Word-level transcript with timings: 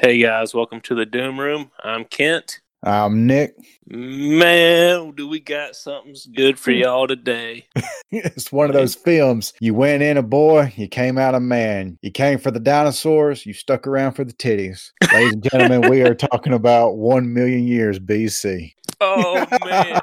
Hey 0.00 0.22
guys, 0.22 0.54
welcome 0.54 0.80
to 0.82 0.94
the 0.94 1.04
Doom 1.04 1.40
Room. 1.40 1.72
I'm 1.82 2.04
Kent. 2.04 2.60
I'm 2.84 3.26
Nick. 3.26 3.56
Man, 3.88 5.10
do 5.10 5.26
we 5.26 5.40
got 5.40 5.74
something 5.74 6.14
good 6.36 6.56
for 6.56 6.70
y'all 6.70 7.08
today? 7.08 7.66
it's 8.12 8.52
one 8.52 8.70
of 8.70 8.74
those 8.74 8.94
films. 8.94 9.54
You 9.60 9.74
went 9.74 10.04
in 10.04 10.16
a 10.16 10.22
boy, 10.22 10.72
you 10.76 10.86
came 10.86 11.18
out 11.18 11.34
a 11.34 11.40
man. 11.40 11.98
You 12.00 12.12
came 12.12 12.38
for 12.38 12.52
the 12.52 12.60
dinosaurs, 12.60 13.44
you 13.44 13.52
stuck 13.52 13.88
around 13.88 14.12
for 14.12 14.22
the 14.22 14.32
titties. 14.32 14.92
Ladies 15.12 15.32
and 15.32 15.42
gentlemen, 15.42 15.90
we 15.90 16.02
are 16.02 16.14
talking 16.14 16.52
about 16.52 16.96
1 16.96 17.34
million 17.34 17.66
years 17.66 17.98
BC. 17.98 18.74
Oh 19.00 19.44
man. 19.64 20.00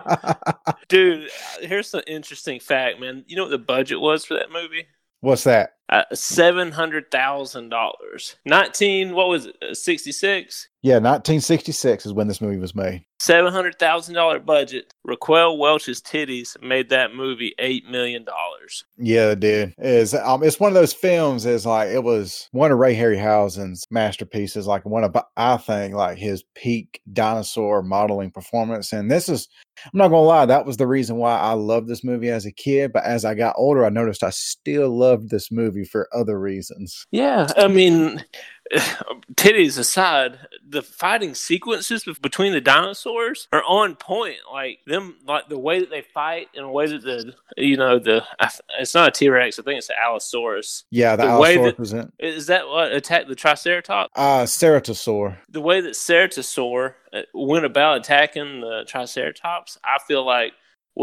Dude, 0.90 1.30
here's 1.62 1.94
an 1.94 2.04
interesting 2.06 2.60
fact, 2.60 3.00
man. 3.00 3.24
You 3.28 3.38
know 3.38 3.44
what 3.44 3.52
the 3.52 3.60
budget 3.60 4.02
was 4.02 4.26
for 4.26 4.34
that 4.34 4.52
movie? 4.52 4.88
What's 5.22 5.46
that? 5.46 5.75
Uh, 5.88 6.04
seven 6.14 6.72
hundred 6.72 7.12
thousand 7.12 7.70
dollars. 7.70 8.38
Nineteen, 8.46 9.14
what 9.14 9.28
was 9.28 9.48
it? 9.48 9.78
Sixty 9.78 10.12
six. 10.12 10.68
Yeah, 10.86 10.98
1966 10.98 12.06
is 12.06 12.14
when 12.14 12.28
this 12.28 12.42
movie 12.42 12.60
was 12.60 12.76
made. 12.76 13.04
Seven 13.20 13.52
hundred 13.52 13.80
thousand 13.80 14.14
dollar 14.14 14.38
budget. 14.38 14.94
Raquel 15.04 15.58
Welch's 15.58 16.00
titties 16.00 16.62
made 16.62 16.90
that 16.90 17.16
movie 17.16 17.56
eight 17.58 17.90
million 17.90 18.24
dollars. 18.24 18.86
Yeah, 18.96 19.32
it 19.32 19.40
did. 19.40 19.74
Is 19.80 20.14
um, 20.14 20.44
it's 20.44 20.60
one 20.60 20.70
of 20.70 20.76
those 20.76 20.94
films. 20.94 21.48
Is 21.48 21.66
like 21.66 21.90
it 21.90 22.04
was 22.04 22.50
one 22.52 22.72
of 22.72 22.78
Ray 22.78 22.96
Harryhausen's 22.96 23.84
masterpieces. 23.90 24.68
Like 24.68 24.86
one 24.86 25.04
of 25.04 25.18
I 25.36 25.58
think 25.58 25.96
like 25.96 26.20
his 26.20 26.44
peak 26.54 27.02
dinosaur 27.12 27.82
modeling 27.82 28.30
performance. 28.30 28.94
And 28.94 29.10
this 29.10 29.28
is 29.28 29.48
I'm 29.84 29.98
not 29.98 30.10
gonna 30.10 30.22
lie, 30.22 30.46
that 30.46 30.66
was 30.66 30.78
the 30.78 30.88
reason 30.88 31.18
why 31.18 31.38
I 31.38 31.54
loved 31.54 31.88
this 31.88 32.04
movie 32.04 32.30
as 32.30 32.46
a 32.46 32.52
kid. 32.52 32.94
But 32.94 33.04
as 33.04 33.26
I 33.26 33.34
got 33.34 33.56
older, 33.58 33.86
I 33.86 33.90
noticed 33.90 34.24
I 34.24 34.30
still 34.30 34.96
loved 34.96 35.30
this 35.30 35.52
movie 35.52 35.84
for 35.84 36.08
other 36.14 36.40
reasons. 36.40 37.06
Yeah, 37.12 37.48
I 37.58 37.68
mean, 37.68 38.24
titties 39.36 39.78
aside, 39.78 40.40
the 40.68 40.82
fighting 40.82 41.36
sequences 41.36 42.04
between 42.22 42.52
the 42.52 42.62
dinosaurs 42.62 43.48
are 43.52 43.64
on 43.64 43.96
point. 43.96 44.38
Like 44.52 44.80
them, 44.86 45.18
like 45.26 45.50
the 45.50 45.60
way 45.60 45.80
that 45.80 45.90
they 45.90 46.02
fight 46.02 46.48
and 46.56 46.66
the 46.66 46.70
way 46.70 46.88
that 46.88 47.04
the 47.04 47.34
you 47.58 47.78
know 47.78 48.00
the 48.00 48.24
it's 48.80 48.96
not 48.96 49.10
a 49.10 49.12
T 49.12 49.30
Rex. 49.30 49.60
I 49.60 49.64
think 49.64 49.78
it's 49.78 49.90
an 49.90 49.96
Allosaurus. 50.04 50.86
Yeah, 50.92 51.16
the, 51.16 51.24
the 51.24 51.30
Allosaurus. 51.30 51.92
That, 51.92 52.12
is 52.20 52.48
that 52.48 52.68
what 52.68 52.92
attacked 52.92 53.28
the 53.28 53.36
Triceratops? 53.36 54.12
Uh, 54.16 54.44
Ceratosaur. 54.44 55.38
The 55.50 55.62
way 55.62 55.82
that 55.82 55.94
Ceratosaur 55.94 56.94
uh, 57.14 57.22
went 57.34 57.66
about 57.66 57.98
attacking 57.98 58.62
the 58.62 58.86
Triceratops, 58.88 59.78
I 59.84 60.00
feel 60.08 60.26
like 60.26 60.54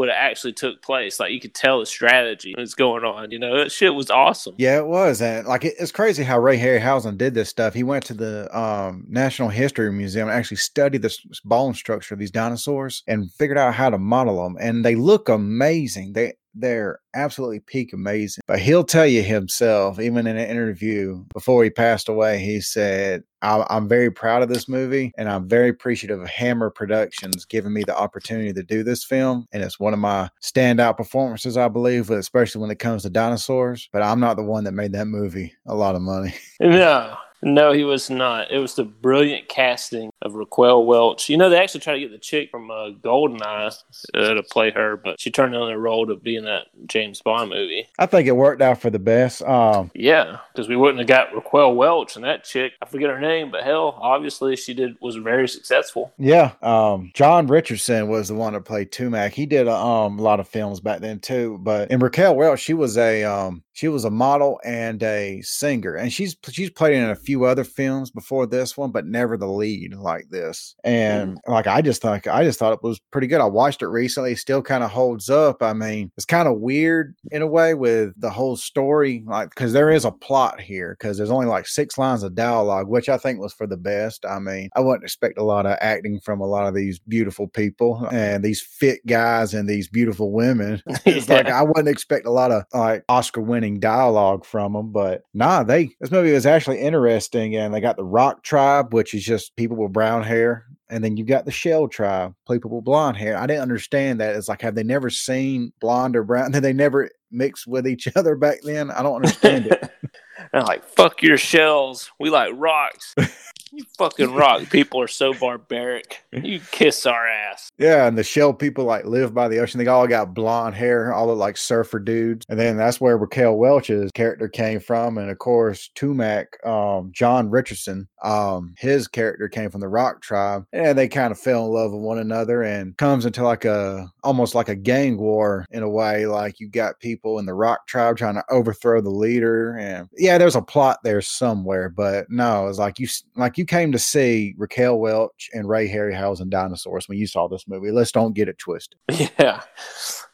have 0.09 0.17
actually 0.17 0.53
took 0.53 0.83
place. 0.83 1.21
Like 1.21 1.33
you 1.33 1.41
could 1.41 1.55
tell 1.55 1.81
the 1.81 1.87
strategy 1.87 2.55
was 2.57 2.75
going 2.75 3.05
on. 3.05 3.31
You 3.31 3.39
know, 3.39 3.59
that 3.59 3.73
shit 3.73 3.95
was 3.95 4.11
awesome. 4.11 4.55
Yeah, 4.59 4.79
it 4.79 4.87
was, 4.87 5.21
and 5.21 5.47
like 5.47 5.65
it, 5.65 5.75
it's 5.79 5.93
crazy 5.93 6.23
how 6.23 6.39
Ray 6.39 6.59
Harryhausen 6.59 7.19
did 7.19 7.35
this 7.35 7.49
stuff. 7.49 7.75
He 7.75 7.83
went 7.83 8.05
to 8.07 8.15
the 8.15 8.59
um, 8.59 9.05
National 9.09 9.49
History 9.49 9.93
Museum 9.93 10.29
and 10.29 10.37
actually 10.37 10.57
studied 10.59 11.03
this 11.03 11.19
bone 11.45 11.75
structure 11.75 12.15
of 12.15 12.21
these 12.21 12.31
dinosaurs 12.31 13.03
and 13.07 13.31
figured 13.33 13.59
out 13.59 13.75
how 13.75 13.91
to 13.91 13.99
model 13.99 14.43
them, 14.43 14.57
and 14.61 14.85
they 14.85 14.95
look 14.95 15.29
amazing. 15.29 16.15
They 16.15 16.35
they're 16.55 16.99
absolutely 17.15 17.61
peak 17.61 17.93
amazing. 17.93 18.43
But 18.47 18.59
he'll 18.59 18.85
tell 18.85 19.07
you 19.07 19.23
himself, 19.23 19.99
even 20.01 20.27
in 20.27 20.37
an 20.37 20.49
interview 20.49 21.25
before 21.33 21.65
he 21.65 21.71
passed 21.71 22.09
away, 22.09 22.39
he 22.39 22.61
said, 22.61 23.23
I'm 23.43 23.89
very 23.89 24.11
proud 24.11 24.43
of 24.43 24.49
this 24.49 24.69
movie 24.69 25.13
and 25.19 25.29
I'm 25.29 25.49
very 25.49 25.69
appreciative 25.69 26.21
of 26.21 26.29
Hammer 26.29 26.71
Productions 26.71 27.45
giving 27.45 27.73
me 27.73 27.83
the 27.85 27.97
opportunity 27.99 28.53
to 28.53 28.63
do 28.63 28.85
this 28.85 29.05
film. 29.05 29.47
And 29.53 29.65
it's 29.65 29.81
one 29.81 29.93
of 29.93 29.99
my 29.99 30.31
standout 30.41 30.97
performances, 30.97 31.57
I 31.57 31.67
believe, 31.67 32.09
especially 32.11 32.61
when 32.61 32.71
it 32.71 32.79
comes 32.79 33.03
to 33.03 33.11
dinosaurs. 33.11 33.89
But 33.93 34.03
I'm 34.03 34.21
not 34.21 34.37
the 34.37 34.45
one 34.45 34.63
that 34.65 34.73
made 34.73 34.93
that 34.93 35.07
movie 35.07 35.53
a 35.67 35.75
lot 35.75 35.97
of 35.97 36.03
money. 36.03 36.35
No, 36.61 37.17
no, 37.43 37.73
he 37.73 37.85
was 37.85 38.09
not. 38.09 38.51
It 38.51 38.59
was 38.59 38.75
the 38.75 38.85
brilliant 38.85 39.49
casting 39.49 40.11
of 40.23 40.35
Raquel 40.35 40.85
Welch. 40.85 41.29
You 41.29 41.37
know, 41.37 41.51
they 41.51 41.59
actually 41.59 41.81
tried 41.81 41.95
to 41.95 42.01
get 42.01 42.13
the 42.13 42.19
chick 42.19 42.51
from 42.51 42.71
uh, 42.71 42.91
Goldeneye 43.03 43.77
uh, 44.15 44.35
to 44.35 44.43
play 44.45 44.71
her, 44.71 44.97
but 44.97 45.21
she 45.21 45.31
turned 45.31 45.53
down 45.53 45.69
the 45.69 45.77
role 45.77 46.07
to 46.07 46.15
be 46.15 46.37
in 46.37 46.45
that 46.45 46.67
James 46.87 47.21
Bond 47.21 47.51
movie. 47.51 47.89
I 47.99 48.07
think 48.07 48.29
it 48.29 48.37
worked 48.37 48.63
out 48.63 48.81
for 48.81 48.91
the 48.91 48.99
best. 48.99 49.43
Um, 49.43 49.91
yeah, 49.95 50.39
because 50.53 50.69
we 50.69 50.77
wouldn't 50.77 50.99
have 50.99 51.09
got 51.09 51.35
Raquel 51.35 51.75
Welch 51.75 52.17
and 52.17 52.25
that 52.25 52.45
chick. 52.45 52.73
I 52.81 52.87
forget 52.87 53.11
her 53.11 53.21
name, 53.21 53.51
but 53.51 53.65
hell, 53.65 53.99
obviously 54.01 54.57
she 54.57 54.75
did 54.75 54.97
was 55.01 55.17
very 55.17 55.49
successful. 55.49 56.13
Yeah, 56.19 56.53
um, 56.63 57.11
John 57.15 57.47
Richardson 57.49 58.09
was 58.09 58.29
the 58.29 58.35
one 58.35 58.53
that 58.53 58.65
played 58.65 58.93
Tumak. 58.93 59.33
He 59.33 59.47
did 59.47 59.67
a, 59.67 59.75
um, 59.75 60.19
a 60.19 60.23
lot 60.23 60.41
of 60.41 60.49
films 60.49 60.81
back 60.81 61.01
then 61.01 61.19
too. 61.19 61.59
But 61.61 61.91
in 61.91 61.99
Raquel 61.99 62.37
Welch, 62.37 62.61
she 62.61 62.75
was 62.75 62.97
a 62.97 63.25
um, 63.25 63.63
she 63.73 63.89
was 63.89 64.05
a 64.05 64.11
model 64.11 64.61
and 64.65 65.03
a 65.03 65.41
singer, 65.43 65.95
and 65.95 66.13
she's 66.13 66.37
she's 66.51 66.71
played 66.71 66.95
in 66.95 67.11
a 67.11 67.17
few 67.17 67.32
other 67.37 67.65
films 67.65 68.11
before 68.11 68.47
this 68.47 68.77
one, 68.77 68.91
but 68.91 69.07
never 69.07 69.37
the 69.37 69.47
lead 69.47 69.95
like 69.95 70.29
this. 70.31 70.75
And 70.85 71.37
mm. 71.37 71.39
like 71.47 71.67
I 71.67 71.83
just 71.83 72.03
thought, 72.03 72.27
I 72.27 72.45
just 72.45 72.59
thought 72.59 72.73
it 72.73 72.83
was 72.83 73.01
pretty 73.11 73.27
good. 73.27 73.41
I 73.41 73.47
watched 73.47 73.83
it 73.83 73.89
recently; 73.89 74.35
still 74.35 74.63
kind 74.63 74.85
of 74.85 74.91
holds 74.91 75.31
up. 75.31 75.63
I 75.63 75.73
mean, 75.73 76.11
it's 76.17 76.27
kind 76.27 76.49
of 76.49 76.61
weird 76.61 77.15
in 77.31 77.43
a 77.43 77.47
way 77.47 77.75
with 77.75 78.13
the 78.21 78.31
whole 78.31 78.57
story, 78.57 79.25
like 79.27 79.51
because 79.51 79.73
there 79.73 79.91
is 79.91 80.05
a 80.05 80.13
plot 80.13 80.61
here. 80.61 80.97
Because 80.99 81.17
there's 81.17 81.31
only 81.31 81.47
like 81.47 81.67
six 81.67 81.99
lines 81.99 82.23
of 82.23 82.35
dialogue, 82.35 82.89
which 82.89 83.09
I 83.09 83.19
think 83.19 83.41
was 83.41 83.53
for 83.53 83.67
the 83.67 83.77
best. 83.77 84.25
I 84.27 84.39
mean, 84.39 84.69
I 84.77 84.81
wouldn't 84.81 85.05
expect 85.05 85.39
a 85.39 85.45
lot 85.45 85.67
of 85.67 85.77
acting 85.81 86.21
from 86.21 86.41
a 86.41 86.47
lot 86.47 86.67
of 86.67 86.75
these 86.75 86.99
beautiful 86.99 87.49
people 87.49 88.07
and 88.13 88.45
these 88.45 88.61
fit 88.61 89.05
guys 89.07 89.55
and 89.55 89.69
these 89.69 89.89
beautiful 89.89 90.33
women. 90.33 90.83
it's 91.05 91.29
yeah. 91.29 91.35
like 91.35 91.47
I 91.47 91.63
wouldn't 91.63 91.89
expect 91.89 92.27
a 92.27 92.31
lot 92.31 92.53
of 92.53 92.65
like 92.73 93.05
Oscar 93.09 93.41
winning 93.41 93.81
dialogue 93.81 94.45
from 94.45 94.73
them. 94.73 94.93
But 94.93 95.23
nah, 95.35 95.63
they 95.63 95.91
this 96.01 96.11
movie 96.11 96.33
was 96.33 96.47
actually 96.47 96.81
interesting, 96.81 97.22
and 97.35 97.75
they 97.75 97.81
got 97.81 97.97
the 97.97 98.05
Rock 98.05 98.43
Tribe, 98.43 98.93
which 98.93 99.15
is 99.15 99.25
just 99.25 99.55
people 99.57 99.77
with 99.77 99.93
brown 99.93 100.23
hair, 100.23 100.67
and 100.89 101.03
then 101.03 101.17
you 101.17 101.25
got 101.25 101.45
the 101.45 101.51
Shell 101.51 101.89
Tribe, 101.89 102.35
people 102.51 102.71
with 102.71 102.85
blonde 102.85 103.17
hair. 103.17 103.37
I 103.37 103.47
didn't 103.47 103.63
understand 103.63 104.21
that. 104.21 104.37
It's 104.37 104.49
like 104.49 104.63
have 104.63 104.75
they 104.75 104.83
never 104.83 105.11
seen 105.11 105.73
blonde 105.81 106.17
or 106.17 106.25
brown? 106.25 106.51
Did 106.53 106.63
they 106.63 106.73
never 106.73 107.09
mix 107.31 107.67
with 107.67 107.87
each 107.87 108.09
other 108.17 108.37
back 108.37 108.59
then? 108.63 108.91
I 108.91 109.03
don't 109.03 109.17
understand 109.17 109.67
it. 109.67 109.91
and 110.53 110.67
like 110.67 110.85
fuck 110.85 111.23
your 111.23 111.39
shells, 111.39 112.11
we 112.21 112.31
like 112.31 112.53
rocks. 112.55 113.15
You 113.75 113.85
fucking 113.97 114.35
rock. 114.35 114.69
People 114.69 115.01
are 115.01 115.09
so 115.09 115.33
barbaric. 115.33 116.23
You 116.31 116.61
kiss 116.73 117.07
our 117.07 117.27
ass. 117.27 117.71
Yeah, 117.79 118.07
and 118.07 118.19
the 118.19 118.23
shell 118.23 118.53
people 118.53 118.85
like 118.85 119.07
live 119.07 119.33
by 119.33 119.49
the 119.49 119.61
ocean. 119.61 119.79
They 119.79 119.87
all 119.87 120.07
got 120.07 120.35
blonde 120.35 120.75
hair, 120.75 121.11
all 121.15 121.29
look 121.29 121.39
like 121.39 121.57
surfer 121.57 121.99
dudes. 121.99 122.45
And 122.51 122.61
then 122.61 122.77
that's 122.77 123.01
where 123.01 123.17
Raquel 123.17 123.57
Welch's 123.57 124.11
character 124.13 124.47
came 124.47 124.79
from. 124.79 125.17
And 125.17 125.31
of 125.31 125.39
course, 125.39 125.91
Tumak, 125.95 126.65
um, 126.67 127.13
John 127.15 127.49
Richardson, 127.49 128.09
um, 128.23 128.75
his 128.77 129.09
character 129.09 129.49
came 129.49 129.71
from 129.71 129.81
the 129.81 129.89
Rock 129.89 130.21
tribe. 130.21 130.67
And 130.75 130.99
they 130.99 131.09
kind 131.09 131.33
of 131.33 131.41
fell 131.41 131.65
in 131.65 131.73
love 131.73 131.93
with 131.93 132.03
one 132.03 132.19
another 132.19 132.63
and 132.63 132.95
comes 132.99 133.25
into 133.25 133.43
like 133.43 133.65
a 133.65 134.07
almost 134.23 134.55
like 134.55 134.69
a 134.69 134.77
gang 134.77 135.17
war 135.17 135.65
in 135.71 135.83
a 135.83 135.89
way. 135.89 136.27
Like 136.27 136.61
you 136.61 136.69
got 136.69 137.01
people 137.01 137.39
in 137.39 137.47
the 137.47 137.55
Rock 137.55 137.87
tribe 137.87 138.19
trying 138.19 138.35
to 138.35 138.45
overthrow 138.51 139.01
the 139.01 139.09
leader. 139.09 139.77
And 139.79 140.11
yeah, 140.19 140.37
there's 140.37 140.57
a 140.57 140.63
plot 140.63 140.99
there 141.05 141.23
somewhere, 141.23 141.89
but 141.89 142.27
no, 142.29 142.69
it's 142.69 142.79
like 142.79 142.99
you 142.99 143.09
like 143.35 143.57
you 143.57 143.62
you 143.63 143.67
came 143.67 143.93
to 143.93 143.99
see 143.99 144.57
Raquel 144.59 144.99
Welch 144.99 145.49
and 145.55 145.69
Ray 145.69 145.89
Harryhausen 145.89 146.51
dinosaurs 146.51 147.09
when 147.09 147.17
you 147.17 147.29
saw 147.29 147.47
this 147.47 147.69
movie. 147.69 147.93
Let's 147.93 148.11
don't 148.11 148.35
get 148.35 148.49
it 148.49 148.59
twisted. 148.59 148.99
Yeah. 149.39 149.63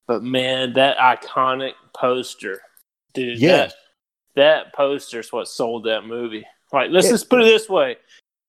But 0.06 0.22
man, 0.22 0.72
that 0.72 0.96
iconic 0.96 1.74
poster, 1.94 2.62
dude. 3.12 3.38
Yes. 3.38 3.74
That, 4.34 4.62
that 4.64 4.74
poster 4.74 5.20
is 5.20 5.30
what 5.30 5.46
sold 5.46 5.84
that 5.84 6.06
movie. 6.06 6.46
Like, 6.72 6.90
let's 6.90 7.10
just 7.10 7.28
put 7.28 7.42
it 7.42 7.44
this 7.44 7.68
way. 7.68 7.98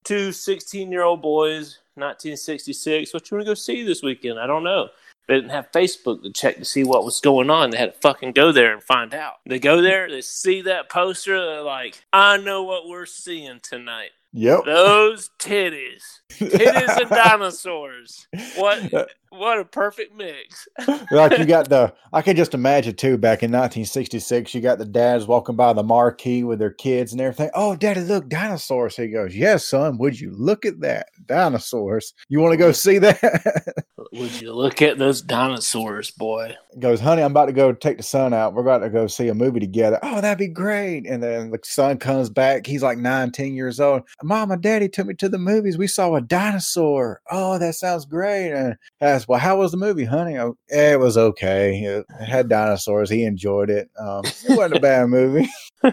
Two 0.05 0.31
16 0.31 0.89
year 0.89 1.03
old 1.03 1.21
boys, 1.21 1.79
1966. 1.95 3.13
What 3.13 3.29
you 3.29 3.35
want 3.35 3.45
to 3.45 3.51
go 3.51 3.53
see 3.53 3.83
this 3.83 4.01
weekend? 4.01 4.39
I 4.39 4.47
don't 4.47 4.63
know. 4.63 4.87
They 5.27 5.35
didn't 5.35 5.51
have 5.51 5.71
Facebook 5.73 6.23
to 6.23 6.31
check 6.31 6.57
to 6.57 6.65
see 6.65 6.85
what 6.85 7.03
was 7.03 7.19
going 7.19 7.49
on. 7.49 7.71
They 7.71 7.77
had 7.77 7.93
to 7.93 7.99
fucking 7.99 8.31
go 8.31 8.53
there 8.53 8.73
and 8.73 8.81
find 8.81 9.13
out. 9.13 9.35
They 9.45 9.59
go 9.59 9.81
there, 9.81 10.09
they 10.09 10.21
see 10.21 10.61
that 10.61 10.89
poster, 10.89 11.37
they're 11.37 11.61
like, 11.61 12.01
I 12.13 12.37
know 12.37 12.63
what 12.63 12.87
we're 12.87 13.05
seeing 13.05 13.59
tonight. 13.61 14.11
Yep. 14.33 14.65
Those 14.65 15.29
titties. 15.39 16.03
Titties 16.31 17.01
and 17.01 17.09
dinosaurs. 17.09 18.27
What 18.55 18.93
uh, 18.93 19.05
what 19.29 19.59
a 19.59 19.65
perfect 19.65 20.15
mix. 20.15 20.67
like 21.11 21.37
you 21.37 21.45
got 21.45 21.69
the 21.69 21.93
I 22.11 22.21
can 22.21 22.35
just 22.35 22.53
imagine 22.53 22.95
too 22.95 23.17
back 23.17 23.43
in 23.43 23.51
1966 23.51 24.53
you 24.53 24.61
got 24.61 24.79
the 24.79 24.85
dads 24.85 25.27
walking 25.27 25.55
by 25.55 25.73
the 25.73 25.83
marquee 25.83 26.43
with 26.43 26.59
their 26.59 26.71
kids 26.71 27.11
and 27.11 27.21
everything. 27.21 27.49
Oh, 27.53 27.75
daddy, 27.75 28.01
look, 28.01 28.27
dinosaurs. 28.29 28.95
He 28.95 29.07
goes, 29.07 29.35
"Yes, 29.35 29.65
son, 29.65 29.97
would 29.97 30.19
you 30.19 30.31
look 30.31 30.65
at 30.65 30.79
that? 30.81 31.09
Dinosaurs. 31.25 32.13
You 32.27 32.39
want 32.39 32.53
to 32.53 32.57
go 32.57 32.71
see 32.71 32.97
that?" 32.97 33.85
would 34.13 34.41
you 34.41 34.53
look 34.53 34.81
at 34.81 34.97
those 34.97 35.21
dinosaurs, 35.21 36.11
boy? 36.11 36.55
He 36.73 36.79
goes, 36.79 36.99
"Honey, 36.99 37.21
I'm 37.21 37.31
about 37.31 37.45
to 37.45 37.53
go 37.53 37.71
take 37.71 37.97
the 37.97 38.03
son 38.03 38.33
out. 38.33 38.53
We're 38.53 38.61
about 38.61 38.79
to 38.79 38.89
go 38.89 39.07
see 39.07 39.27
a 39.27 39.33
movie 39.35 39.59
together." 39.59 39.99
Oh, 40.01 40.21
that'd 40.21 40.39
be 40.39 40.47
great. 40.47 41.05
And 41.05 41.21
then 41.21 41.51
the 41.51 41.59
son 41.63 41.97
comes 41.97 42.29
back. 42.29 42.65
He's 42.65 42.83
like 42.83 42.97
19 42.97 43.53
years 43.53 43.79
old. 43.79 44.03
Mom 44.23 44.51
and 44.51 44.61
daddy 44.61 44.89
took 44.89 45.07
me 45.07 45.13
to 45.15 45.29
the 45.29 45.37
movies. 45.37 45.77
We 45.77 45.87
saw 45.87 46.15
a 46.15 46.21
dinosaur. 46.21 47.21
Oh, 47.29 47.59
that 47.59 47.75
sounds 47.75 48.05
great. 48.05 48.51
And 48.51 48.75
I 49.01 49.18
asked, 49.19 49.27
well, 49.27 49.39
how 49.39 49.57
was 49.57 49.71
the 49.71 49.77
movie, 49.77 50.05
honey? 50.05 50.37
Oh, 50.37 50.55
it 50.67 50.99
was 50.99 51.17
okay. 51.17 51.79
It, 51.79 52.05
had 52.23 52.49
dinosaurs. 52.49 53.09
He 53.09 53.23
enjoyed 53.23 53.69
it. 53.69 53.89
Um, 53.99 54.23
it 54.25 54.57
wasn't 54.57 54.77
a 54.77 54.79
bad 54.79 55.07
movie. 55.07 55.49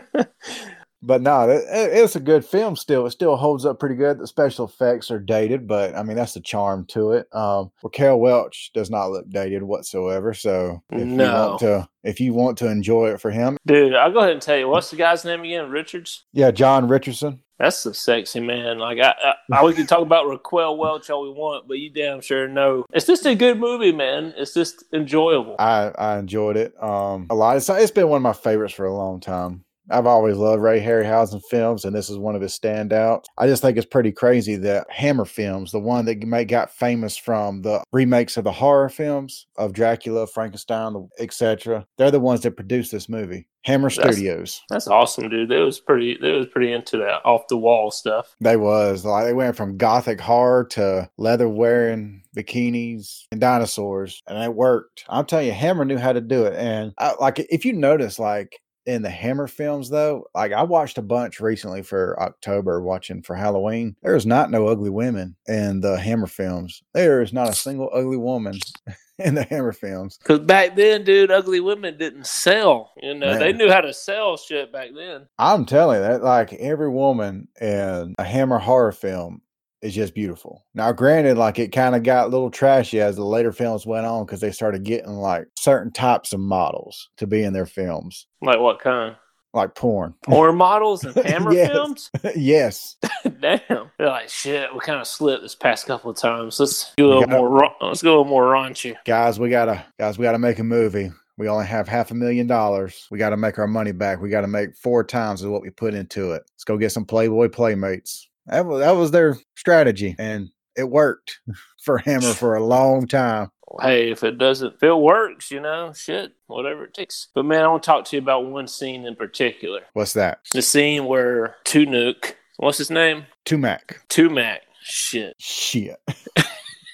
but 1.03 1.23
no, 1.23 1.49
it, 1.49 1.65
it's 1.69 2.17
a 2.17 2.21
good 2.21 2.45
film. 2.45 2.77
Still, 2.77 3.07
it 3.07 3.11
still 3.11 3.37
holds 3.37 3.65
up 3.65 3.79
pretty 3.79 3.95
good. 3.95 4.19
The 4.19 4.27
special 4.27 4.67
effects 4.67 5.11
are 5.11 5.19
dated, 5.19 5.67
but 5.67 5.97
I 5.97 6.03
mean 6.03 6.17
that's 6.17 6.35
the 6.35 6.41
charm 6.41 6.85
to 6.89 7.13
it. 7.13 7.27
Um, 7.35 7.71
Raquel 7.83 8.19
Welch 8.19 8.71
does 8.75 8.91
not 8.91 9.11
look 9.11 9.29
dated 9.31 9.63
whatsoever. 9.63 10.35
So 10.35 10.83
if 10.91 11.07
no. 11.07 11.25
you 11.25 11.31
want 11.31 11.61
to, 11.61 11.89
if 12.03 12.21
you 12.21 12.35
want 12.35 12.59
to 12.59 12.71
enjoy 12.71 13.11
it 13.11 13.21
for 13.21 13.31
him, 13.31 13.57
dude, 13.67 13.95
I'll 13.95 14.13
go 14.13 14.21
ahead 14.21 14.33
and 14.33 14.43
tell 14.43 14.57
you 14.57 14.69
what's 14.69 14.91
the 14.91 14.97
guy's 14.97 15.25
name 15.25 15.43
again? 15.43 15.71
Richards. 15.71 16.25
Yeah, 16.33 16.51
John 16.51 16.89
Richardson. 16.89 17.41
That's 17.59 17.87
a 17.87 17.95
sexy 17.95 18.41
man. 18.41 18.79
Like 18.79 18.99
I, 18.99 19.15
I, 19.23 19.35
I 19.59 19.65
we 19.65 19.73
can 19.73 19.87
talk 19.87 20.01
about 20.01 20.27
Raquel 20.27 20.77
Welch 20.77 21.09
all 21.11 21.23
we 21.23 21.31
want, 21.31 21.67
but 21.67 21.79
you 21.79 21.91
damn 21.91 22.21
sure 22.21 22.49
know 22.49 22.85
it's 22.93 23.07
just 23.07 23.27
a 23.27 23.35
good 23.35 23.59
movie, 23.59 23.93
man. 23.93 24.35
It's 24.37 24.53
just 24.53 24.85
enjoyable. 24.93 25.57
I 25.59 25.93
I 25.97 26.19
enjoyed 26.19 26.57
it 26.57 26.75
um 26.83 27.27
a 27.31 27.35
lot. 27.35 27.57
It's 27.57 27.69
it's 27.69 27.91
been 27.91 28.09
one 28.09 28.19
of 28.19 28.23
my 28.23 28.33
favorites 28.35 28.75
for 28.75 28.87
a 28.87 28.95
long 28.95 29.21
time. 29.21 29.65
I've 29.89 30.07
always 30.07 30.37
loved 30.37 30.63
Ray 30.63 30.81
Harryhausen 30.81 31.41
films, 31.49 31.85
and 31.85 31.95
this 31.95 32.11
is 32.11 32.19
one 32.19 32.35
of 32.35 32.43
his 32.43 32.59
standouts. 32.59 33.27
I 33.39 33.47
just 33.47 33.63
think 33.63 33.77
it's 33.77 33.87
pretty 33.87 34.11
crazy 34.11 34.57
that 34.57 34.91
Hammer 34.91 35.25
Films, 35.25 35.71
the 35.71 35.79
one 35.79 36.05
that 36.07 36.23
may 36.27 36.45
got 36.45 36.73
famous 36.73 37.17
from 37.17 37.63
the 37.63 37.85
remakes 37.93 38.37
of 38.37 38.45
the 38.45 38.53
horror 38.53 38.89
films 38.89 39.47
of 39.57 39.73
Dracula, 39.73 40.27
Frankenstein, 40.27 41.09
etc., 41.21 41.87
they're 41.99 42.11
the 42.11 42.19
ones 42.19 42.41
that 42.41 42.57
produced 42.57 42.91
this 42.91 43.09
movie. 43.09 43.47
Hammer 43.67 43.91
that's, 43.91 44.15
Studios. 44.17 44.63
That's 44.71 44.87
awesome, 44.87 45.29
dude. 45.29 45.49
They 45.49 45.59
was 45.59 45.81
pretty. 45.81 46.17
They 46.21 46.31
was 46.31 46.47
pretty 46.47 46.73
into 46.73 46.99
that 46.99 47.21
off 47.25 47.49
the 47.49 47.57
wall 47.57 47.91
stuff. 47.91 48.37
They 48.41 48.57
was 48.57 49.05
like 49.05 49.25
they 49.25 49.33
went 49.33 49.57
from 49.57 49.77
gothic 49.77 50.21
horror 50.21 50.65
to 50.71 51.11
leather 51.19 51.49
wearing 51.49 52.23
bikinis 52.37 53.25
and 53.33 53.41
dinosaurs, 53.41 54.23
and 54.29 54.43
it 54.43 54.55
worked. 54.55 55.05
I'm 55.09 55.27
telling 55.27 55.47
you, 55.47 55.53
Hammer 55.53 55.85
knew 55.85 55.99
how 55.99 56.13
to 56.13 56.21
do 56.21 56.45
it. 56.45 56.55
And 56.55 56.95
I, 56.99 57.15
like, 57.21 57.41
if 57.51 57.65
you 57.65 57.73
notice, 57.73 58.21
like 58.21 58.61
in 58.87 59.03
the 59.03 59.11
Hammer 59.11 59.47
films, 59.47 59.91
though, 59.91 60.29
like 60.35 60.53
I 60.53 60.63
watched 60.63 60.99
a 60.99 61.03
bunch 61.03 61.41
recently 61.41 61.83
for 61.83 62.21
October, 62.21 62.81
watching 62.81 63.23
for 63.23 63.35
Halloween. 63.35 63.97
There 64.03 64.15
is 64.15 64.27
not 64.27 64.51
no 64.51 64.69
ugly 64.69 64.91
women 64.91 65.37
in 65.47 65.81
the 65.81 65.99
Hammer 65.99 66.27
films. 66.27 66.83
There 66.95 67.21
is 67.21 67.33
not 67.33 67.49
a 67.49 67.55
single 67.55 67.91
ugly 67.93 68.17
woman 68.17 68.59
in 69.19 69.35
the 69.35 69.45
Hammer 69.45 69.73
films. 69.73 70.19
Because 70.19 70.41
back 70.41 70.77
then, 70.77 71.05
dude, 71.05 71.31
ugly 71.31 71.61
women 71.61 71.99
didn't 71.99 72.27
sell. 72.27 72.93
You 73.03 73.15
know, 73.15 73.31
Man. 73.31 73.39
they 73.41 73.53
knew 73.53 73.71
how 73.71 73.81
to 73.81 73.93
sell 73.93 74.37
shit 74.37 74.73
back 74.73 74.91
then. 74.95 75.27
I'm 75.39 75.67
telling 75.67 75.97
you 76.01 76.03
that, 76.03 76.23
like 76.23 76.53
every 76.55 76.91
woman 76.91 77.49
in 77.61 78.15
a 78.19 78.25
Hammer 78.25 78.59
horror 78.59 78.93
film 78.93 79.43
is 79.83 79.95
just 79.95 80.15
beautiful. 80.15 80.65
Now, 80.75 80.93
granted, 80.93 81.37
like 81.37 81.59
it 81.59 81.73
kind 81.73 81.95
of 81.95 82.03
got 82.03 82.27
a 82.27 82.29
little 82.29 82.51
trashy 82.51 83.01
as 83.01 83.17
the 83.17 83.25
later 83.25 83.53
films 83.53 83.87
went 83.87 84.07
on 84.07 84.25
because 84.25 84.41
they 84.41 84.51
started 84.51 84.85
getting 84.85 85.13
like 85.13 85.47
certain 85.59 85.93
types 85.93 86.33
of 86.33 86.41
models 86.41 87.11
to 87.19 87.27
be 87.27 87.43
in 87.43 87.53
their 87.53 87.67
films. 87.67 88.27
Like 88.41 88.59
what 88.59 88.81
kind? 88.81 89.17
Like 89.53 89.75
porn. 89.75 90.15
Porn 90.25 90.57
models 90.57 91.05
and 91.05 91.15
hammer 91.27 91.53
yes. 91.53 91.71
films? 91.71 92.11
yes. 92.37 92.97
Damn. 93.41 93.91
They're 93.99 94.09
like, 94.09 94.29
shit, 94.29 94.73
we 94.73 94.81
kind 94.81 95.01
of 95.01 95.07
slipped 95.07 95.43
this 95.43 95.55
past 95.55 95.87
couple 95.87 96.11
of 96.11 96.17
times. 96.17 96.61
Let's 96.61 96.95
go 96.97 97.07
a 97.07 97.09
little 97.09 97.21
gotta, 97.23 97.39
more 97.39 97.71
let's 97.81 98.03
go 98.03 98.11
a 98.11 98.13
little 98.19 98.25
more 98.25 98.45
raunchy. 98.45 98.97
Guys, 99.05 99.39
we 99.39 99.49
gotta 99.49 99.85
guys, 99.99 100.19
we 100.19 100.25
gotta 100.25 100.39
make 100.39 100.59
a 100.59 100.65
movie. 100.65 101.11
We 101.39 101.49
only 101.49 101.67
have 101.67 101.87
half 101.87 102.11
a 102.11 102.15
million 102.15 102.47
dollars. 102.47 103.07
We 103.11 103.19
got 103.19 103.31
to 103.31 103.37
make 103.37 103.59
our 103.59 103.67
money 103.67 103.93
back. 103.93 104.23
We 104.23 104.31
got 104.31 104.41
to 104.41 104.47
make 104.47 104.75
four 104.75 105.05
times 105.05 105.43
of 105.43 105.51
what 105.51 105.61
we 105.61 105.69
put 105.69 105.93
into 105.93 106.33
it. 106.33 106.43
Let's 106.55 106.65
go 106.65 106.79
get 106.79 106.93
some 106.93 107.05
Playboy 107.05 107.51
Playmates. 107.51 108.29
That 108.47 108.67
was, 108.67 108.81
that 108.81 108.93
was 108.93 109.11
their 109.11 109.37
strategy, 109.57 110.15
and 110.19 110.51
it 110.77 110.89
worked 110.89 111.41
for 111.83 111.99
Hammer 111.99 112.33
for 112.33 112.55
a 112.55 112.65
long 112.65 113.07
time. 113.07 113.51
Hey, 113.81 114.11
if 114.11 114.23
it 114.23 114.39
doesn't, 114.39 114.75
if 114.75 114.83
it 114.83 114.95
works, 114.95 115.51
you 115.51 115.61
know, 115.61 115.93
shit, 115.93 116.33
whatever 116.47 116.85
it 116.85 116.95
takes. 116.95 117.29
But 117.35 117.45
man, 117.45 117.65
I 117.65 117.69
want 117.69 117.83
to 117.83 117.87
talk 117.87 118.05
to 118.07 118.17
you 118.17 118.23
about 118.23 118.47
one 118.47 118.69
scene 118.69 119.05
in 119.05 119.17
particular. 119.17 119.83
What's 119.93 120.13
that? 120.13 120.39
The 120.53 120.63
scene 120.63 121.07
where 121.07 121.57
Tunuk, 121.65 122.35
what's 122.59 122.79
his 122.79 122.91
name? 122.91 123.27
Tumak. 123.45 123.99
Tumak. 124.09 124.59
Shit. 124.83 125.35
Shit. 125.39 126.01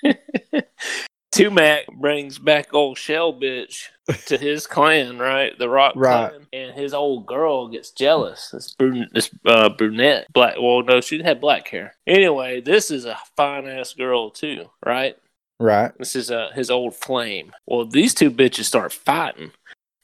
Tumak 1.33 1.87
brings 1.99 2.39
back 2.39 2.75
old 2.75 2.99
Shell 2.99 3.41
bitch 3.41 3.89
to 4.27 4.37
his 4.39 4.67
clan, 4.67 5.19
right? 5.19 5.59
The 5.59 5.69
Rock 5.69 5.95
right. 5.97 6.31
clan, 6.31 6.47
and 6.53 6.75
his 6.75 6.93
old 6.93 7.27
girl 7.27 7.69
gets 7.69 7.91
jealous. 7.91 8.51
This, 8.51 8.75
brun- 8.75 9.09
this 9.13 9.31
uh, 9.47 9.71
brunette, 9.71 10.27
black. 10.33 10.57
Well, 10.61 10.83
no, 10.83 11.01
she 11.01 11.23
had 11.23 11.41
black 11.41 11.69
hair. 11.69 11.95
Anyway, 12.07 12.61
this 12.61 12.91
is 12.91 13.07
a 13.07 13.19
fine 13.37 13.67
ass 13.67 13.95
girl 13.95 14.31
too, 14.31 14.67
right? 14.85 15.17
Right. 15.59 15.97
This 15.99 16.15
is 16.15 16.31
uh, 16.31 16.51
his 16.55 16.71
old 16.71 16.95
flame. 16.95 17.53
Well, 17.67 17.87
these 17.87 18.15
two 18.15 18.31
bitches 18.31 18.65
start 18.65 18.93
fighting. 18.93 19.53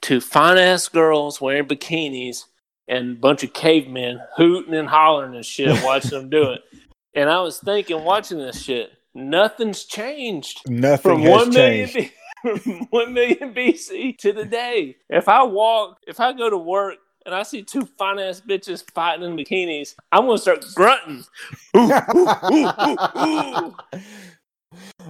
Two 0.00 0.20
fine 0.20 0.56
ass 0.56 0.88
girls 0.88 1.40
wearing 1.40 1.66
bikinis 1.66 2.44
and 2.86 3.16
a 3.16 3.20
bunch 3.20 3.44
of 3.44 3.52
cavemen 3.52 4.20
hooting 4.36 4.74
and 4.74 4.88
hollering 4.88 5.34
and 5.34 5.44
shit, 5.44 5.84
watching 5.84 6.10
them 6.10 6.30
do 6.30 6.52
it. 6.52 6.62
And 7.14 7.28
I 7.28 7.40
was 7.40 7.58
thinking, 7.58 8.04
watching 8.04 8.38
this 8.38 8.62
shit 8.62 8.92
nothing's 9.18 9.84
changed. 9.84 10.62
Nothing 10.66 11.20
from 11.20 11.24
one 11.26 11.52
million 11.52 11.90
B- 11.94 12.12
from 12.42 12.88
one 12.90 13.14
million 13.14 13.54
BC 13.54 14.18
to 14.20 14.32
the 14.32 14.46
day. 14.46 14.96
If 15.10 15.28
I 15.28 15.44
walk, 15.44 16.00
if 16.06 16.20
I 16.20 16.32
go 16.34 16.50
to 16.50 16.58
work 16.58 16.96
and 17.26 17.34
I 17.34 17.44
see 17.44 17.62
two 17.64 17.86
fine 17.98 18.18
ass 18.20 18.42
bitches 18.42 18.84
fighting 18.94 19.24
in 19.26 19.36
bikinis, 19.36 19.96
I'm 20.12 20.26
gonna 20.26 20.38
start 20.38 20.64
grunting. 20.74 21.24
Ooh, 21.76 22.02
ooh, 22.14 22.72
ooh, 23.18 23.76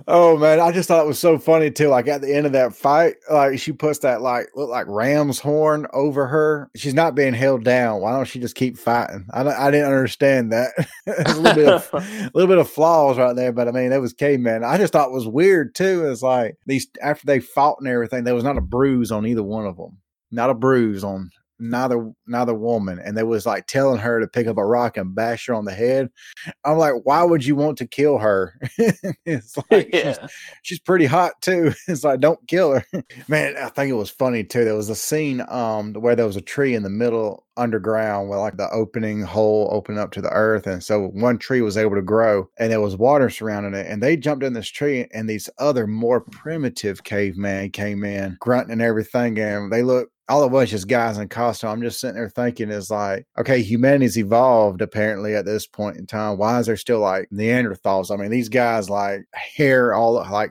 Oh 0.07 0.37
man, 0.37 0.61
I 0.61 0.71
just 0.73 0.89
thought 0.89 1.05
it 1.05 1.09
was 1.09 1.19
so 1.19 1.39
funny 1.39 1.71
too. 1.71 1.89
Like 1.89 2.09
at 2.09 2.21
the 2.21 2.35
end 2.35 2.47
of 2.47 2.53
that 2.53 2.75
fight, 2.75 3.17
like 3.31 3.59
she 3.59 3.73
puts 3.73 3.99
that 4.01 4.21
like 4.23 4.49
look 4.55 4.69
like 4.69 4.87
ram's 4.89 5.39
horn 5.39 5.87
over 5.93 6.27
her. 6.27 6.71
She's 6.77 6.95
not 6.95 7.15
being 7.15 7.35
held 7.35 7.65
down. 7.65 8.01
Why 8.01 8.13
don't 8.13 8.27
she 8.27 8.39
just 8.39 8.55
keep 8.55 8.79
fighting? 8.79 9.27
I 9.33 9.43
I 9.43 9.71
didn't 9.71 9.89
understand 9.89 10.53
that. 10.53 10.73
a 11.07 11.35
little 11.35 11.55
bit 11.55 11.69
of 11.69 11.91
a 11.93 12.31
little 12.35 12.49
bit 12.49 12.59
of 12.59 12.71
flaws 12.71 13.19
right 13.19 13.35
there, 13.35 13.53
but 13.53 13.69
I 13.69 13.73
mean 13.73 13.93
it 13.93 14.01
was 14.01 14.13
caveman. 14.13 14.65
I 14.65 14.79
just 14.79 14.93
thought 14.93 15.09
it 15.09 15.15
was 15.15 15.27
weird 15.27 15.75
too. 15.75 16.09
It's 16.09 16.23
like 16.23 16.57
these 16.67 16.87
after 17.03 17.27
they 17.27 17.41
fought 17.41 17.79
and 17.81 17.89
everything, 17.89 18.25
there 18.25 18.35
was 18.35 18.45
not 18.45 18.59
a 18.59 18.63
bruise 18.63 19.11
on 19.11 19.27
either 19.27 19.43
one 19.43 19.67
of 19.67 19.77
them. 19.77 19.99
Not 20.31 20.51
a 20.51 20.55
bruise 20.55 21.05
on 21.05 21.31
neither 21.59 22.11
neither 22.27 22.55
woman 22.55 22.99
and 22.99 23.17
they 23.17 23.23
was 23.23 23.47
like 23.47 23.67
telling 23.67 23.99
her 23.99 24.21
to 24.21 24.27
pick 24.27 24.47
up 24.47 24.59
a 24.59 24.65
rock 24.65 24.97
and 24.97 25.15
bash 25.15 25.47
her 25.47 25.55
on 25.55 25.65
the 25.65 25.73
head. 25.73 26.09
I'm 26.65 26.79
like 26.79 26.95
why 27.05 27.23
would 27.23 27.45
you 27.45 27.57
want 27.57 27.79
to 27.79 27.87
kill 27.87 28.19
her? 28.19 28.55
It's 29.25 29.57
like 29.71 29.91
yeah. 29.93 30.13
she's, 30.13 30.31
she's, 30.63 30.81
pretty 30.81 31.07
hot 31.07 31.33
too. 31.43 31.73
It's 31.89 32.05
like 32.05 32.21
don't 32.21 32.47
kill 32.49 32.75
her. 32.75 32.87
Man 33.29 33.57
i 33.57 33.69
think 33.69 33.91
it 33.91 33.95
was 33.95 34.11
funny 34.11 34.45
too. 34.45 34.65
There 34.65 34.75
was 34.75 34.89
a 34.89 34.95
scene 34.95 35.45
um 35.49 35.95
where 35.95 36.17
there 36.17 36.27
was 36.27 36.37
a 36.37 36.41
tree 36.41 36.75
in 36.75 36.83
the 36.83 36.91
middle 36.91 37.45
underground 37.59 38.31
with 38.31 38.39
like 38.39 38.57
the 38.57 38.71
opening 38.71 39.21
hole 39.21 39.69
open 39.73 39.99
up 39.99 40.13
to 40.13 40.23
the 40.23 40.31
earth 40.31 40.67
and 40.67 40.83
so 40.83 41.09
one 41.09 41.37
tree 41.37 41.61
was 41.61 41.77
able 41.77 41.97
to 41.97 42.03
grow 42.03 42.49
and 42.59 42.71
there 42.71 42.81
was 42.81 42.97
water 42.97 43.29
surrounding 43.29 43.75
it 43.75 43.87
and 43.87 44.03
they 44.03 44.17
jumped 44.17 44.45
in 44.45 44.53
this 44.53 44.69
tree 44.69 45.07
and 45.13 45.29
these 45.29 45.51
other 45.59 45.87
more 45.87 46.21
primitive 46.21 47.03
cavemen 47.03 47.71
came 47.71 48.05
in 48.05 48.37
grunting 48.41 48.73
and 48.73 48.83
everything 48.83 49.39
and 49.39 49.73
they 49.73 49.83
looked 49.83 50.13
all 50.29 50.45
it 50.45 50.51
was 50.51 50.71
just 50.71 50.89
guys 50.89 51.17
in 51.17 51.29
costume. 51.29 51.71
I'm 51.71 51.83
just 51.83 52.01
sitting 52.01 52.17
there 52.17 52.29
thinking 52.29 52.71
is 52.71 52.91
like, 52.91 53.27
okay, 53.39 53.63
humanity's 53.63 54.19
evolved 54.19 54.83
apparently 54.83 55.35
at 55.35 55.47
this 55.47 55.67
point 55.67 55.97
in 55.97 56.07
time. 56.07 56.37
Why 56.37 56.59
is 56.59 56.67
there 56.67 56.77
still 56.77 57.01
like 57.01 57.29
Neanderthals? 57.31 58.13
I 58.13 58.17
mean, 58.21 58.31
these 58.31 58.49
guys 58.49 58.91
like 58.91 59.25
hair 59.33 59.95
all 59.95 60.15
like 60.15 60.51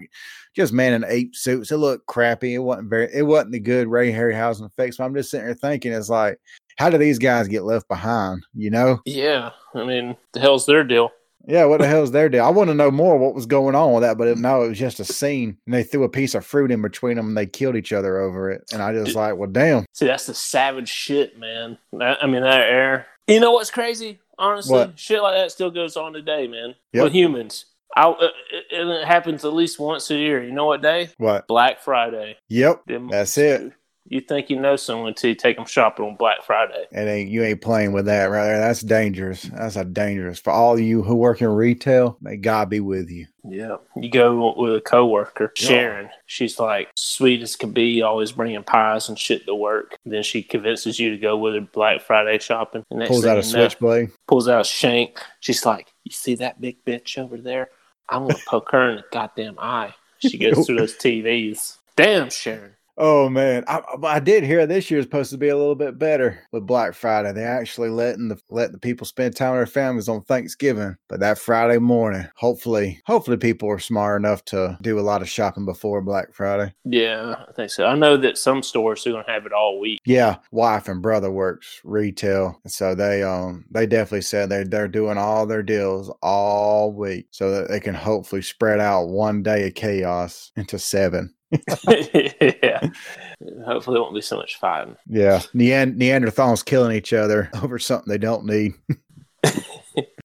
just 0.56 0.74
man 0.74 0.94
in 0.94 1.06
ape 1.08 1.36
suits. 1.36 1.72
It 1.72 1.78
looked 1.78 2.08
crappy. 2.08 2.56
It 2.56 2.60
wasn't 2.60 2.90
very 2.90 3.10
it 3.14 3.24
wasn't 3.24 3.52
the 3.52 3.60
good 3.60 3.88
Ray 3.88 4.12
Harryhausen 4.12 4.66
effects. 4.66 4.98
But 4.98 5.06
I'm 5.06 5.14
just 5.14 5.30
sitting 5.30 5.46
there 5.46 5.56
thinking 5.56 5.94
it's 5.94 6.10
like, 6.10 6.40
how 6.78 6.90
do 6.90 6.98
these 6.98 7.20
guys 7.20 7.48
get 7.48 7.64
left 7.64 7.88
behind? 7.88 8.46
You 8.56 8.72
know? 8.72 9.00
Yeah. 9.06 9.52
I 9.76 9.84
mean, 9.86 10.18
the 10.34 10.40
hell's 10.40 10.66
their 10.66 10.84
deal? 10.84 11.12
Yeah, 11.48 11.64
what 11.66 11.80
the 11.80 11.88
hell's 11.88 12.12
their 12.12 12.28
deal? 12.28 12.44
I 12.44 12.50
want 12.50 12.70
to 12.70 12.74
know 12.74 12.92
more 12.92 13.18
what 13.18 13.34
was 13.34 13.46
going 13.46 13.74
on 13.74 13.94
with 13.94 14.04
that, 14.04 14.18
but 14.18 14.28
it, 14.28 14.38
no, 14.38 14.64
it 14.64 14.70
was 14.70 14.78
just 14.78 15.00
a 15.00 15.06
scene, 15.06 15.58
and 15.66 15.74
they 15.74 15.82
threw 15.82 16.04
a 16.04 16.10
piece 16.10 16.36
of 16.36 16.46
fruit 16.46 16.72
in 16.72 16.82
between 16.82 17.16
them, 17.16 17.30
and 17.30 17.38
they 17.38 17.46
killed 17.46 17.78
each 17.78 17.94
other 17.94 18.20
over 18.20 18.52
it. 18.52 18.64
And 18.74 18.82
I 18.82 18.92
just 18.94 19.16
like, 19.16 19.38
well, 19.38 19.50
damn. 19.50 19.86
See, 19.94 20.06
that's 20.06 20.26
the 20.26 20.34
savage 20.34 20.90
shit, 20.90 21.40
man. 21.40 21.78
I 22.00 22.28
mean, 22.28 22.44
that 22.44 22.62
air. 22.62 23.08
You 23.28 23.40
know 23.40 23.52
what's 23.52 23.72
crazy? 23.72 24.20
Honestly, 24.38 24.78
what? 24.78 25.00
shit 25.00 25.22
like 25.24 25.36
that 25.36 25.52
still 25.52 25.72
goes 25.72 25.98
on 25.98 26.14
today, 26.14 26.48
man. 26.48 26.76
Yep. 26.94 27.04
With 27.06 27.14
humans, 27.14 27.66
I, 27.96 28.10
uh, 28.10 28.28
and 28.72 28.90
it 28.90 29.08
happens 29.08 29.44
at 29.46 29.54
least 29.54 29.80
once 29.80 30.12
a 30.12 30.16
year. 30.16 30.44
You 30.44 30.52
know 30.52 30.66
what 30.66 30.82
day? 30.82 31.10
What? 31.18 31.48
Black 31.48 31.80
Friday. 31.80 32.38
Yep, 32.50 32.86
Them, 32.86 33.08
that's 33.08 33.38
it. 33.38 33.74
You 34.10 34.22
think 34.22 34.50
you 34.50 34.60
know 34.60 34.78
someone 34.78 35.14
to 35.16 35.36
take 35.36 35.58
them 35.58 35.66
shopping 35.66 36.06
on 36.06 36.16
Black 36.16 36.44
Friday. 36.46 36.86
And 36.94 37.10
ain't, 37.10 37.30
you 37.30 37.44
ain't 37.44 37.62
playing 37.62 37.92
with 37.92 38.06
that 38.06 38.26
right 38.26 38.46
there. 38.46 38.60
That's 38.60 38.82
dangerous. 38.82 39.44
That's 39.44 39.76
a 39.76 39.84
dangerous 39.84 40.40
for 40.40 40.52
all 40.52 40.80
you 40.80 41.04
who 41.04 41.16
work 41.16 41.42
in 41.42 41.50
retail. 41.50 42.18
May 42.22 42.38
God 42.38 42.70
be 42.70 42.80
with 42.80 43.10
you. 43.10 43.28
Yeah, 43.44 43.78
you 43.96 44.10
go 44.10 44.54
with 44.58 44.76
a 44.76 44.82
coworker, 44.82 45.52
Sharon. 45.56 46.10
She's 46.26 46.60
like 46.60 46.90
sweet 46.96 47.42
as 47.42 47.56
can 47.56 47.72
be, 47.72 48.02
always 48.02 48.32
bringing 48.32 48.64
pies 48.64 49.10
and 49.10 49.18
shit 49.18 49.46
to 49.46 49.56
work. 49.56 49.98
Then 50.06 50.24
she 50.24 50.44
convinces 50.44 51.00
you 51.00 51.12
to 51.12 51.18
go 51.18 51.38
with 51.38 51.56
her 51.56 51.62
Black 51.62 52.02
Friday 52.02 52.40
shopping. 52.40 52.84
And 52.90 53.06
pulls 53.08 53.26
out 53.26 53.38
a 53.38 53.44
switchblade. 53.44 54.12
Pulls 54.28 54.48
out 54.48 54.62
a 54.62 54.66
shank. 54.66 55.22
She's 55.40 55.66
like, 55.66 55.94
"You 56.04 56.12
see 56.12 56.36
that 56.36 56.60
big 56.60 56.84
bitch 56.86 57.18
over 57.18 57.38
there? 57.38 57.70
I'm 58.10 58.24
gonna 58.24 58.40
poke 58.48 58.72
her 58.72 58.90
in 58.90 58.98
the 58.98 59.04
goddamn 59.12 59.60
eye." 59.60 59.94
She 60.20 60.38
goes 60.38 60.66
through 60.66 60.78
those 60.78 60.96
TVs. 60.96 61.78
Damn, 61.96 62.30
Sharon. 62.30 62.77
Oh 63.00 63.30
man, 63.30 63.64
I, 63.68 63.82
I 64.04 64.20
did 64.20 64.44
hear 64.44 64.66
this 64.66 64.90
year 64.90 65.00
is 65.00 65.06
supposed 65.06 65.30
to 65.30 65.38
be 65.38 65.50
a 65.50 65.58
little 65.58 65.76
bit 65.76 66.00
better 66.00 66.40
with 66.52 66.66
Black 66.66 66.96
Friday. 66.96 67.32
They 67.32 67.44
actually 67.44 67.90
letting 67.90 68.30
the 68.30 68.42
let 68.50 68.72
the 68.72 68.80
people 68.80 69.06
spend 69.06 69.36
time 69.36 69.52
with 69.52 69.60
their 69.60 69.66
families 69.68 70.10
on 70.10 70.24
Thanksgiving, 70.24 70.98
but 71.08 71.20
that 71.20 71.38
Friday 71.38 71.78
morning, 71.78 72.28
hopefully, 72.36 73.00
hopefully 73.06 73.38
people 73.38 73.70
are 73.70 73.78
smart 73.78 74.20
enough 74.22 74.44
to 74.46 74.80
do 74.82 75.00
a 75.00 75.02
lot 75.02 75.22
of 75.22 75.30
shopping 75.30 75.66
before 75.66 76.02
Black 76.02 76.34
Friday. 76.34 76.74
Yeah, 76.86 77.36
I 77.48 77.52
think 77.52 77.70
so. 77.70 77.86
I 77.86 77.94
know 77.94 78.18
that 78.18 78.38
some 78.38 78.64
stores 78.64 79.06
are 79.06 79.12
going 79.12 79.26
to 79.26 79.32
have 79.32 79.46
it 79.46 79.54
all 79.54 79.80
week. 79.80 80.00
Yeah, 80.06 80.38
wife 80.52 80.88
and 80.88 81.02
brother 81.02 81.30
works 81.30 81.82
retail, 81.84 82.60
so 82.66 82.96
they 82.96 83.22
um 83.22 83.66
they 83.70 83.86
definitely 83.86 84.22
said 84.22 84.50
they 84.50 84.64
they're 84.64 84.88
doing 84.88 85.20
all 85.20 85.46
their 85.46 85.64
deals 85.64 86.12
all 86.24 86.92
week 86.92 87.28
so 87.30 87.52
that 87.52 87.70
they 87.70 87.80
can 87.80 87.94
hopefully 87.94 88.42
spread 88.42 88.80
out 88.80 89.10
one 89.10 89.44
day 89.44 89.68
of 89.68 89.76
chaos 89.76 90.52
into 90.56 90.80
seven. 90.80 91.36
Yeah. 91.52 92.90
Hopefully, 93.66 93.98
it 93.98 94.02
won't 94.02 94.16
be 94.16 94.22
so 94.22 94.38
much 94.38 94.58
fun. 94.58 94.98
Yeah. 95.08 95.40
Neand- 95.54 95.98
Neanderthals 95.98 96.66
killing 96.66 96.96
each 96.96 97.14
other 97.14 97.50
over 97.62 97.80
something 97.80 98.10
they 98.10 98.18
don't 98.18 98.46
need. 98.46 98.74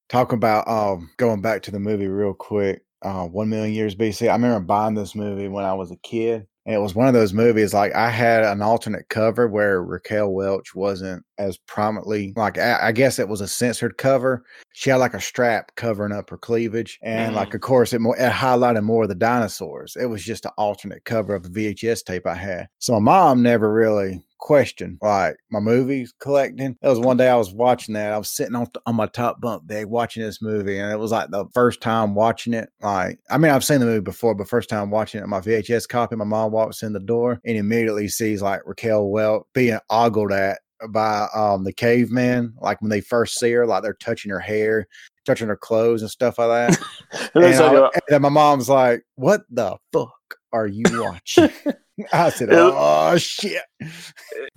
Talking 0.08 0.36
about 0.36 0.68
um, 0.68 1.10
going 1.16 1.40
back 1.40 1.62
to 1.62 1.70
the 1.70 1.80
movie 1.80 2.08
real 2.08 2.34
quick. 2.34 2.82
Uh, 3.02 3.26
One 3.26 3.48
Million 3.48 3.74
Years 3.74 3.94
BC. 3.94 4.28
I 4.28 4.32
remember 4.32 4.60
buying 4.60 4.94
this 4.94 5.14
movie 5.14 5.48
when 5.48 5.64
I 5.64 5.74
was 5.74 5.90
a 5.90 5.96
kid. 5.96 6.46
And 6.64 6.74
it 6.74 6.78
was 6.78 6.94
one 6.94 7.08
of 7.08 7.14
those 7.14 7.32
movies 7.32 7.74
like 7.74 7.94
I 7.94 8.08
had 8.08 8.44
an 8.44 8.62
alternate 8.62 9.08
cover 9.08 9.48
where 9.48 9.82
Raquel 9.82 10.32
Welch 10.32 10.74
wasn't 10.74 11.24
as 11.38 11.58
prominently 11.58 12.32
like 12.36 12.56
I, 12.56 12.78
I 12.80 12.92
guess 12.92 13.18
it 13.18 13.28
was 13.28 13.40
a 13.40 13.48
censored 13.48 13.98
cover. 13.98 14.44
She 14.72 14.90
had 14.90 14.96
like 14.96 15.14
a 15.14 15.20
strap 15.20 15.74
covering 15.74 16.12
up 16.12 16.30
her 16.30 16.38
cleavage, 16.38 17.00
and 17.02 17.32
mm. 17.32 17.36
like 17.36 17.54
of 17.54 17.60
course 17.60 17.92
it 17.92 18.00
more 18.00 18.16
it 18.16 18.32
highlighted 18.32 18.84
more 18.84 19.02
of 19.02 19.08
the 19.08 19.14
dinosaurs. 19.14 19.96
It 20.00 20.06
was 20.06 20.22
just 20.22 20.44
an 20.44 20.52
alternate 20.56 21.04
cover 21.04 21.34
of 21.34 21.42
the 21.42 21.74
VHS 21.74 22.04
tape 22.04 22.26
I 22.26 22.34
had. 22.34 22.68
So 22.78 22.92
my 22.94 23.00
mom 23.00 23.42
never 23.42 23.72
really 23.72 24.24
question 24.42 24.98
like 25.00 25.36
my 25.50 25.60
movies 25.60 26.12
collecting. 26.18 26.76
That 26.82 26.88
was 26.88 26.98
one 26.98 27.16
day 27.16 27.28
I 27.28 27.36
was 27.36 27.52
watching 27.52 27.94
that. 27.94 28.12
I 28.12 28.18
was 28.18 28.28
sitting 28.28 28.56
on 28.56 28.66
on 28.86 28.96
my 28.96 29.06
top 29.06 29.40
bunk 29.40 29.66
bed 29.66 29.86
watching 29.86 30.22
this 30.22 30.42
movie, 30.42 30.78
and 30.78 30.92
it 30.92 30.98
was 30.98 31.12
like 31.12 31.30
the 31.30 31.46
first 31.54 31.80
time 31.80 32.14
watching 32.14 32.52
it. 32.52 32.68
Like 32.80 33.20
I 33.30 33.38
mean, 33.38 33.52
I've 33.52 33.64
seen 33.64 33.80
the 33.80 33.86
movie 33.86 34.00
before, 34.00 34.34
but 34.34 34.48
first 34.48 34.68
time 34.68 34.90
watching 34.90 35.22
it, 35.22 35.26
my 35.28 35.40
VHS 35.40 35.88
copy. 35.88 36.16
My 36.16 36.24
mom 36.24 36.50
walks 36.50 36.82
in 36.82 36.92
the 36.92 37.00
door 37.00 37.40
and 37.46 37.56
immediately 37.56 38.08
sees 38.08 38.42
like 38.42 38.60
Raquel 38.66 39.08
Welch 39.08 39.44
being 39.54 39.78
ogled 39.88 40.32
at 40.32 40.58
by 40.90 41.28
um 41.34 41.62
the 41.62 41.72
caveman. 41.72 42.54
Like 42.60 42.82
when 42.82 42.90
they 42.90 43.00
first 43.00 43.38
see 43.38 43.52
her, 43.52 43.64
like 43.64 43.84
they're 43.84 43.94
touching 43.94 44.30
her 44.32 44.40
hair. 44.40 44.86
Touching 45.24 45.46
her 45.46 45.56
clothes 45.56 46.02
and 46.02 46.10
stuff 46.10 46.36
like 46.36 46.48
that. 46.48 47.30
and, 47.36 47.44
I, 47.44 47.84
and 47.84 48.02
then 48.08 48.22
my 48.22 48.28
mom's 48.28 48.68
like, 48.68 49.04
"What 49.14 49.42
the 49.50 49.76
fuck 49.92 50.36
are 50.52 50.66
you 50.66 50.82
watching?" 50.94 51.48
I 52.12 52.30
said, 52.30 52.48
"Oh 52.52 53.16
shit!" 53.16 53.62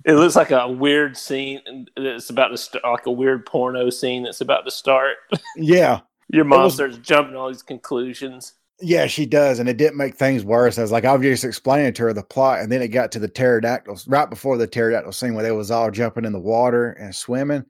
It 0.04 0.12
looks 0.12 0.36
like 0.36 0.50
a 0.50 0.68
weird 0.68 1.16
scene. 1.16 1.60
It's 1.96 2.30
about 2.30 2.48
to 2.48 2.56
start, 2.56 2.84
like 2.84 3.06
a 3.06 3.12
weird 3.12 3.46
porno 3.46 3.90
scene 3.90 4.22
that's 4.22 4.40
about 4.40 4.64
to 4.64 4.70
start. 4.70 5.16
Yeah, 5.56 6.00
your 6.28 6.44
mom 6.44 6.64
was, 6.64 6.74
starts 6.74 6.98
jumping 6.98 7.36
all 7.36 7.48
these 7.48 7.62
conclusions. 7.62 8.54
Yeah, 8.80 9.06
she 9.06 9.24
does, 9.24 9.58
and 9.58 9.68
it 9.68 9.78
didn't 9.78 9.96
make 9.96 10.16
things 10.16 10.44
worse. 10.44 10.76
I 10.76 10.82
was 10.82 10.92
like, 10.92 11.06
I 11.06 11.14
was 11.14 11.22
just 11.22 11.44
explaining 11.44 11.94
to 11.94 12.02
her 12.04 12.12
the 12.12 12.22
plot, 12.22 12.60
and 12.60 12.70
then 12.70 12.82
it 12.82 12.88
got 12.88 13.10
to 13.12 13.18
the 13.18 13.28
pterodactyls 13.28 14.06
right 14.06 14.28
before 14.28 14.58
the 14.58 14.66
pterodactyl 14.66 15.12
scene 15.12 15.34
where 15.34 15.42
they 15.42 15.52
was 15.52 15.70
all 15.70 15.90
jumping 15.90 16.26
in 16.26 16.32
the 16.32 16.40
water 16.40 16.90
and 16.92 17.14
swimming 17.14 17.64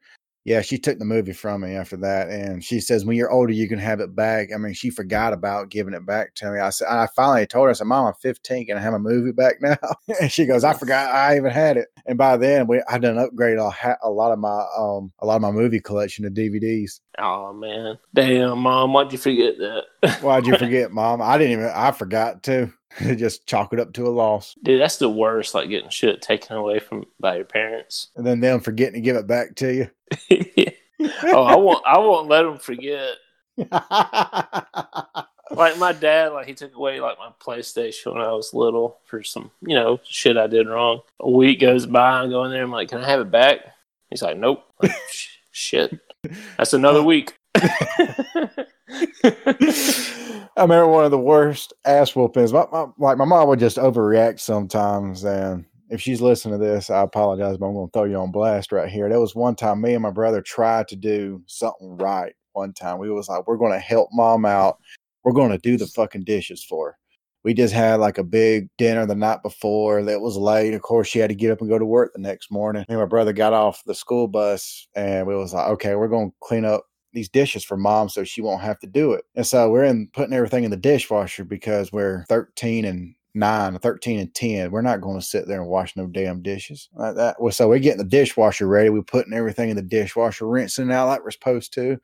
yeah, 0.46 0.60
she 0.60 0.78
took 0.78 1.00
the 1.00 1.04
movie 1.04 1.32
from 1.32 1.62
me 1.62 1.74
after 1.74 1.96
that, 1.96 2.28
and 2.28 2.62
she 2.62 2.78
says, 2.78 3.04
"When 3.04 3.16
you're 3.16 3.32
older, 3.32 3.52
you 3.52 3.68
can 3.68 3.80
have 3.80 3.98
it 3.98 4.14
back." 4.14 4.50
I 4.54 4.58
mean, 4.58 4.74
she 4.74 4.90
forgot 4.90 5.32
about 5.32 5.70
giving 5.70 5.92
it 5.92 6.06
back 6.06 6.36
to 6.36 6.52
me. 6.52 6.60
I 6.60 6.70
said, 6.70 6.86
I 6.86 7.08
finally 7.16 7.48
told 7.48 7.64
her, 7.64 7.70
I 7.70 7.72
said, 7.72 7.88
"Mom, 7.88 8.06
I'm 8.06 8.14
15, 8.14 8.66
can 8.66 8.76
I 8.76 8.80
have 8.80 8.92
my 8.92 8.98
movie 8.98 9.32
back 9.32 9.56
now?" 9.60 9.76
and 10.20 10.30
she 10.30 10.46
goes, 10.46 10.62
"I 10.62 10.72
forgot 10.72 11.12
I 11.12 11.36
even 11.36 11.50
had 11.50 11.76
it." 11.76 11.88
And 12.06 12.16
by 12.16 12.36
then, 12.36 12.68
we 12.68 12.80
I 12.88 12.98
done 12.98 13.16
upgraded 13.16 13.58
a, 13.58 13.96
a 14.06 14.08
lot 14.08 14.30
of 14.30 14.38
my 14.38 14.64
um 14.78 15.12
a 15.18 15.26
lot 15.26 15.34
of 15.34 15.42
my 15.42 15.50
movie 15.50 15.80
collection 15.80 16.22
to 16.24 16.30
DVDs. 16.30 17.00
Oh 17.18 17.52
man, 17.52 17.98
damn, 18.14 18.60
mom, 18.60 18.92
why'd 18.92 19.10
you 19.10 19.18
forget 19.18 19.58
that? 19.58 20.22
why'd 20.22 20.46
you 20.46 20.56
forget, 20.58 20.92
mom? 20.92 21.20
I 21.22 21.38
didn't 21.38 21.54
even. 21.54 21.72
I 21.74 21.90
forgot 21.90 22.44
too. 22.44 22.72
just 23.16 23.46
chalk 23.46 23.72
it 23.72 23.80
up 23.80 23.92
to 23.94 24.06
a 24.06 24.10
loss. 24.10 24.54
Dude, 24.62 24.80
that's 24.80 24.96
the 24.98 25.08
worst. 25.08 25.54
Like 25.54 25.68
getting 25.68 25.90
shit 25.90 26.22
taken 26.22 26.56
away 26.56 26.78
from 26.78 27.04
by 27.20 27.36
your 27.36 27.44
parents, 27.44 28.08
and 28.16 28.26
then 28.26 28.40
them 28.40 28.60
forgetting 28.60 28.94
to 28.94 29.00
give 29.00 29.16
it 29.16 29.26
back 29.26 29.54
to 29.56 29.74
you. 29.74 29.90
oh, 31.24 31.42
I 31.42 31.56
won't. 31.56 31.84
I 31.86 31.98
won't 31.98 32.28
let 32.28 32.42
them 32.42 32.58
forget. 32.58 33.16
like 35.50 35.78
my 35.78 35.92
dad, 35.92 36.32
like 36.32 36.46
he 36.46 36.54
took 36.54 36.74
away 36.74 37.00
like 37.00 37.18
my 37.18 37.30
PlayStation 37.40 38.12
when 38.12 38.22
I 38.22 38.32
was 38.32 38.54
little 38.54 38.98
for 39.04 39.22
some, 39.22 39.50
you 39.62 39.74
know, 39.74 40.00
shit 40.04 40.36
I 40.36 40.46
did 40.46 40.68
wrong. 40.68 41.00
A 41.20 41.30
week 41.30 41.60
goes 41.60 41.86
by, 41.86 42.22
I 42.22 42.28
go 42.28 42.44
in 42.44 42.50
there, 42.50 42.62
I'm 42.62 42.70
like, 42.70 42.88
"Can 42.88 43.02
I 43.02 43.06
have 43.08 43.20
it 43.20 43.30
back?" 43.30 43.60
He's 44.10 44.22
like, 44.22 44.38
"Nope." 44.38 44.62
Like, 44.82 44.92
shit, 45.52 45.98
that's 46.58 46.74
another 46.74 47.02
week. 47.02 47.38
I 50.58 50.62
remember 50.62 50.86
one 50.88 51.04
of 51.04 51.10
the 51.10 51.18
worst 51.18 51.72
ass 51.84 52.14
whoopings. 52.14 52.52
My, 52.52 52.66
my, 52.72 52.86
like 52.98 53.18
my 53.18 53.24
mom 53.24 53.48
would 53.48 53.58
just 53.58 53.76
overreact 53.76 54.40
sometimes, 54.40 55.24
and 55.24 55.64
if 55.90 56.00
she's 56.00 56.20
listening 56.20 56.58
to 56.58 56.64
this, 56.64 56.90
I 56.90 57.02
apologize, 57.02 57.56
but 57.56 57.66
I'm 57.66 57.74
going 57.74 57.88
to 57.88 57.92
throw 57.92 58.04
you 58.04 58.16
on 58.16 58.32
blast 58.32 58.72
right 58.72 58.88
here. 58.88 59.08
There 59.08 59.20
was 59.20 59.34
one 59.34 59.54
time 59.54 59.80
me 59.80 59.94
and 59.94 60.02
my 60.02 60.10
brother 60.10 60.40
tried 60.40 60.88
to 60.88 60.96
do 60.96 61.42
something 61.46 61.96
right. 61.96 62.34
One 62.52 62.72
time 62.72 62.98
we 62.98 63.10
was 63.10 63.28
like, 63.28 63.46
we're 63.46 63.56
going 63.56 63.72
to 63.72 63.78
help 63.78 64.08
mom 64.12 64.44
out. 64.44 64.78
We're 65.24 65.32
going 65.32 65.50
to 65.50 65.58
do 65.58 65.76
the 65.76 65.86
fucking 65.86 66.24
dishes 66.24 66.64
for 66.64 66.90
her. 66.90 66.98
We 67.44 67.54
just 67.54 67.74
had 67.74 68.00
like 68.00 68.18
a 68.18 68.24
big 68.24 68.68
dinner 68.76 69.06
the 69.06 69.14
night 69.14 69.42
before 69.42 70.02
that 70.02 70.20
was 70.20 70.36
late. 70.36 70.74
Of 70.74 70.82
course, 70.82 71.06
she 71.06 71.20
had 71.20 71.28
to 71.28 71.36
get 71.36 71.52
up 71.52 71.60
and 71.60 71.70
go 71.70 71.78
to 71.78 71.84
work 71.84 72.12
the 72.12 72.20
next 72.20 72.50
morning. 72.50 72.84
And 72.88 72.98
my 72.98 73.04
brother 73.04 73.32
got 73.32 73.52
off 73.52 73.84
the 73.84 73.94
school 73.94 74.26
bus 74.26 74.88
and 74.96 75.26
we 75.26 75.36
was 75.36 75.54
like, 75.54 75.68
okay, 75.68 75.94
we're 75.94 76.08
going 76.08 76.30
to 76.30 76.36
clean 76.40 76.64
up 76.64 76.84
these 77.16 77.28
dishes 77.28 77.64
for 77.64 77.76
mom 77.76 78.08
so 78.08 78.22
she 78.22 78.40
won't 78.40 78.62
have 78.62 78.78
to 78.80 78.86
do 78.86 79.12
it. 79.12 79.24
And 79.34 79.46
so 79.46 79.68
we're 79.70 79.84
in 79.84 80.08
putting 80.12 80.34
everything 80.34 80.64
in 80.64 80.70
the 80.70 80.76
dishwasher 80.76 81.44
because 81.44 81.92
we're 81.92 82.24
13 82.28 82.84
and 82.84 83.14
nine, 83.34 83.78
13 83.78 84.18
and 84.18 84.34
10. 84.34 84.70
We're 84.70 84.82
not 84.82 85.00
going 85.00 85.18
to 85.18 85.24
sit 85.24 85.48
there 85.48 85.60
and 85.60 85.70
wash 85.70 85.96
no 85.96 86.06
damn 86.06 86.42
dishes 86.42 86.88
like 86.94 87.16
that. 87.16 87.40
Well, 87.40 87.52
so 87.52 87.68
we're 87.68 87.78
getting 87.78 87.98
the 87.98 88.04
dishwasher 88.04 88.66
ready. 88.66 88.90
We're 88.90 89.02
putting 89.02 89.32
everything 89.32 89.70
in 89.70 89.76
the 89.76 89.82
dishwasher, 89.82 90.46
rinsing 90.46 90.90
it 90.90 90.92
out 90.92 91.08
like 91.08 91.24
we're 91.24 91.30
supposed 91.30 91.72
to 91.74 91.98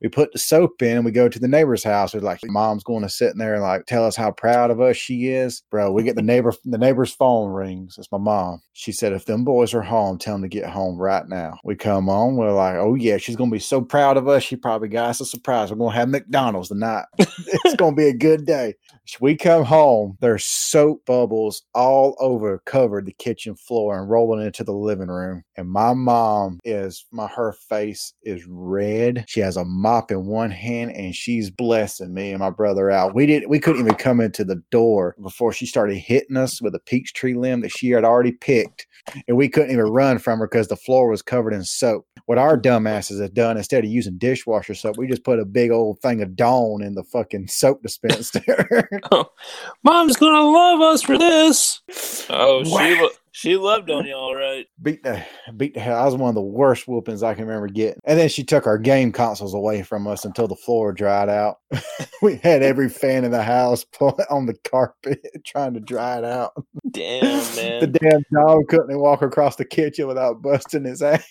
we 0.00 0.08
put 0.08 0.32
the 0.32 0.38
soap 0.38 0.82
in 0.82 0.96
and 0.96 1.04
we 1.04 1.10
go 1.10 1.28
to 1.28 1.38
the 1.38 1.48
neighbor's 1.48 1.84
house. 1.84 2.14
We're 2.14 2.20
like 2.20 2.40
mom's 2.44 2.84
going 2.84 3.02
to 3.02 3.08
sit 3.08 3.32
in 3.32 3.38
there 3.38 3.54
and 3.54 3.62
like 3.62 3.86
tell 3.86 4.04
us 4.04 4.16
how 4.16 4.30
proud 4.30 4.70
of 4.70 4.80
us 4.80 4.96
she 4.96 5.28
is. 5.28 5.62
Bro, 5.70 5.92
we 5.92 6.02
get 6.02 6.16
the 6.16 6.22
neighbor 6.22 6.52
the 6.64 6.78
neighbor's 6.78 7.12
phone 7.12 7.52
rings. 7.52 7.96
It's 7.98 8.10
my 8.10 8.18
mom. 8.18 8.60
She 8.72 8.92
said, 8.92 9.12
if 9.12 9.26
them 9.26 9.44
boys 9.44 9.74
are 9.74 9.82
home, 9.82 10.18
tell 10.18 10.34
them 10.34 10.42
to 10.42 10.48
get 10.48 10.68
home 10.68 10.96
right 10.96 11.26
now. 11.28 11.58
We 11.64 11.76
come 11.76 12.08
on, 12.08 12.36
we're 12.36 12.52
like, 12.52 12.76
oh 12.76 12.94
yeah, 12.94 13.18
she's 13.18 13.36
gonna 13.36 13.50
be 13.50 13.58
so 13.58 13.80
proud 13.80 14.16
of 14.16 14.28
us. 14.28 14.42
She 14.42 14.56
probably 14.56 14.88
got 14.88 15.10
us 15.10 15.20
a 15.20 15.26
surprise. 15.26 15.70
We're 15.70 15.78
gonna 15.78 15.94
have 15.94 16.08
McDonald's 16.08 16.68
tonight. 16.68 17.04
it's 17.18 17.76
gonna 17.76 17.96
be 17.96 18.08
a 18.08 18.14
good 18.14 18.46
day. 18.46 18.74
We 19.20 19.36
come 19.36 19.64
home, 19.64 20.16
there's 20.20 20.44
soap 20.44 21.04
bubbles 21.04 21.62
all 21.74 22.16
over 22.18 22.62
covered 22.64 23.06
the 23.06 23.12
kitchen 23.12 23.54
floor 23.54 23.98
and 23.98 24.08
rolling 24.08 24.44
into 24.44 24.64
the 24.64 24.72
living 24.72 25.08
room. 25.08 25.42
And 25.56 25.68
my 25.68 25.92
mom 25.92 26.58
is 26.64 27.04
my 27.12 27.26
her 27.28 27.52
face 27.52 28.14
is 28.22 28.46
red. 28.46 29.24
She 29.28 29.40
has 29.40 29.56
a 29.56 29.64
mop 29.74 30.10
in 30.10 30.26
one 30.26 30.50
hand 30.50 30.92
and 30.92 31.14
she's 31.14 31.50
blessing 31.50 32.14
me 32.14 32.30
and 32.30 32.40
my 32.40 32.50
brother 32.50 32.90
out. 32.90 33.14
We 33.14 33.26
didn't 33.26 33.48
we 33.48 33.58
couldn't 33.58 33.82
even 33.82 33.94
come 33.94 34.20
into 34.20 34.44
the 34.44 34.62
door 34.70 35.16
before 35.20 35.52
she 35.52 35.66
started 35.66 35.96
hitting 35.96 36.36
us 36.36 36.62
with 36.62 36.74
a 36.74 36.80
peach 36.80 37.12
tree 37.12 37.34
limb 37.34 37.60
that 37.60 37.72
she 37.72 37.90
had 37.90 38.04
already 38.04 38.32
picked. 38.32 38.86
And 39.28 39.36
we 39.36 39.48
couldn't 39.48 39.72
even 39.72 39.84
run 39.86 40.18
from 40.18 40.38
her 40.38 40.46
because 40.46 40.68
the 40.68 40.76
floor 40.76 41.10
was 41.10 41.20
covered 41.22 41.52
in 41.52 41.64
soap. 41.64 42.06
What 42.26 42.38
our 42.38 42.58
dumbasses 42.58 43.20
have 43.20 43.34
done 43.34 43.58
instead 43.58 43.84
of 43.84 43.90
using 43.90 44.16
dishwasher 44.16 44.74
soap, 44.74 44.96
we 44.96 45.06
just 45.06 45.24
put 45.24 45.38
a 45.38 45.44
big 45.44 45.70
old 45.70 46.00
thing 46.00 46.22
of 46.22 46.36
Dawn 46.36 46.82
in 46.82 46.94
the 46.94 47.04
fucking 47.04 47.48
soap 47.48 47.82
dispenser. 47.82 48.88
oh, 49.12 49.26
Mom's 49.82 50.16
gonna 50.16 50.40
love 50.40 50.80
us 50.80 51.02
for 51.02 51.18
this. 51.18 51.82
Oh, 52.30 52.64
she 52.64 53.08
she 53.36 53.56
loved 53.56 53.90
on 53.90 54.06
you 54.06 54.14
all 54.14 54.36
right. 54.36 54.64
Beat 54.80 55.02
the 55.02 55.20
beat 55.56 55.74
the 55.74 55.80
hell. 55.80 55.98
I 55.98 56.04
was 56.04 56.14
one 56.14 56.28
of 56.28 56.36
the 56.36 56.40
worst 56.40 56.86
whoopings 56.86 57.24
I 57.24 57.34
can 57.34 57.46
remember 57.46 57.66
getting. 57.66 57.98
And 58.04 58.16
then 58.16 58.28
she 58.28 58.44
took 58.44 58.64
our 58.64 58.78
game 58.78 59.10
consoles 59.10 59.54
away 59.54 59.82
from 59.82 60.06
us 60.06 60.24
until 60.24 60.46
the 60.46 60.54
floor 60.54 60.92
dried 60.92 61.28
out. 61.28 61.56
we 62.22 62.36
had 62.36 62.62
every 62.62 62.88
fan 62.88 63.24
in 63.24 63.32
the 63.32 63.42
house 63.42 63.84
put 63.92 64.14
on 64.30 64.46
the 64.46 64.54
carpet 64.62 65.20
trying 65.44 65.74
to 65.74 65.80
dry 65.80 66.18
it 66.18 66.24
out. 66.24 66.52
Damn 66.92 67.24
man. 67.56 67.80
the 67.80 67.88
damn 67.88 68.22
dog 68.32 68.68
couldn't 68.68 69.00
walk 69.00 69.22
across 69.22 69.56
the 69.56 69.64
kitchen 69.64 70.06
without 70.06 70.40
busting 70.40 70.84
his 70.84 71.02
ass. 71.02 71.26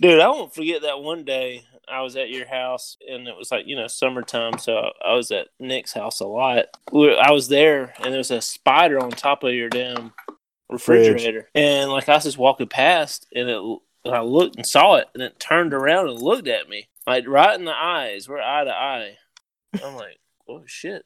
Dude, 0.00 0.18
I 0.20 0.28
won't 0.28 0.52
forget 0.52 0.82
that 0.82 1.00
one 1.00 1.22
day 1.22 1.62
I 1.88 2.02
was 2.02 2.16
at 2.16 2.30
your 2.30 2.46
house 2.46 2.96
and 3.08 3.28
it 3.28 3.36
was 3.36 3.50
like, 3.50 3.66
you 3.66 3.76
know, 3.76 3.86
summertime. 3.86 4.58
So 4.58 4.90
I 5.04 5.14
was 5.14 5.30
at 5.30 5.48
Nick's 5.60 5.92
house 5.92 6.20
a 6.20 6.26
lot. 6.26 6.66
I 6.92 7.30
was 7.30 7.48
there 7.48 7.94
and 7.98 8.12
there 8.12 8.18
was 8.18 8.30
a 8.30 8.40
spider 8.40 9.02
on 9.02 9.10
top 9.10 9.44
of 9.44 9.54
your 9.54 9.68
damn 9.68 10.12
refrigerator. 10.68 11.42
Fridge. 11.42 11.46
And 11.54 11.90
like 11.90 12.08
I 12.08 12.14
was 12.14 12.24
just 12.24 12.38
walking 12.38 12.68
past 12.68 13.26
and 13.34 13.48
it, 13.48 13.60
and 14.04 14.14
I 14.14 14.20
looked 14.20 14.56
and 14.56 14.66
saw 14.66 14.96
it 14.96 15.08
and 15.14 15.22
it 15.22 15.38
turned 15.38 15.74
around 15.74 16.08
and 16.08 16.20
looked 16.20 16.48
at 16.48 16.68
me 16.68 16.88
like 17.06 17.26
right 17.28 17.58
in 17.58 17.64
the 17.64 17.74
eyes. 17.76 18.28
We're 18.28 18.40
eye 18.40 18.64
to 18.64 18.72
eye. 18.72 19.16
I'm 19.82 19.96
like, 19.96 20.18
oh 20.48 20.62
shit. 20.66 21.04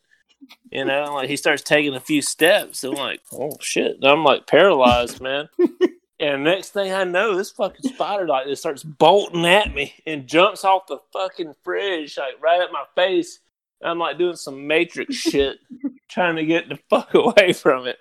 You 0.71 0.87
know, 0.87 1.15
like 1.15 1.29
he 1.29 1.37
starts 1.37 1.63
taking 1.63 1.95
a 1.95 2.01
few 2.01 2.23
steps. 2.23 2.85
And 2.85 2.95
I'm 2.95 3.01
like, 3.01 3.21
oh 3.33 3.53
shit. 3.61 3.97
And 3.97 4.05
I'm 4.05 4.25
like 4.25 4.47
paralyzed, 4.47 5.21
man. 5.21 5.49
and 6.21 6.45
next 6.45 6.71
thing 6.71 6.93
I 6.93 7.05
know, 7.05 7.35
this 7.35 7.50
fucking 7.50 7.93
spider 7.93 8.29
like 8.29 8.47
this 8.47 8.61
starts 8.61 8.83
bolting 8.83 9.47
at 9.47 9.75
me 9.75 9.95
and 10.07 10.27
jumps 10.27 10.65
off 10.65 10.87
the 10.87 10.99
fucking 11.15 11.55
fridge, 11.62 12.19
like 12.19 12.35
right 12.43 12.61
at 12.61 12.73
my 12.73 12.85
face. 12.95 13.41
I'm 13.83 13.99
like 13.99 14.19
doing 14.19 14.37
some 14.37 14.67
matrix 14.67 15.17
shit, 15.17 15.59
trying 16.11 16.37
to 16.37 16.45
get 16.45 16.69
the 16.69 16.79
fuck 16.91 17.15
away 17.15 17.55
from 17.55 17.87
it. 17.87 17.99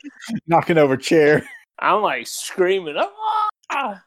Knocking 0.47 0.77
over 0.77 0.97
chair. 0.97 1.49
I'm 1.79 2.01
like 2.01 2.27
screaming, 2.27 3.01
ah! 3.69 4.03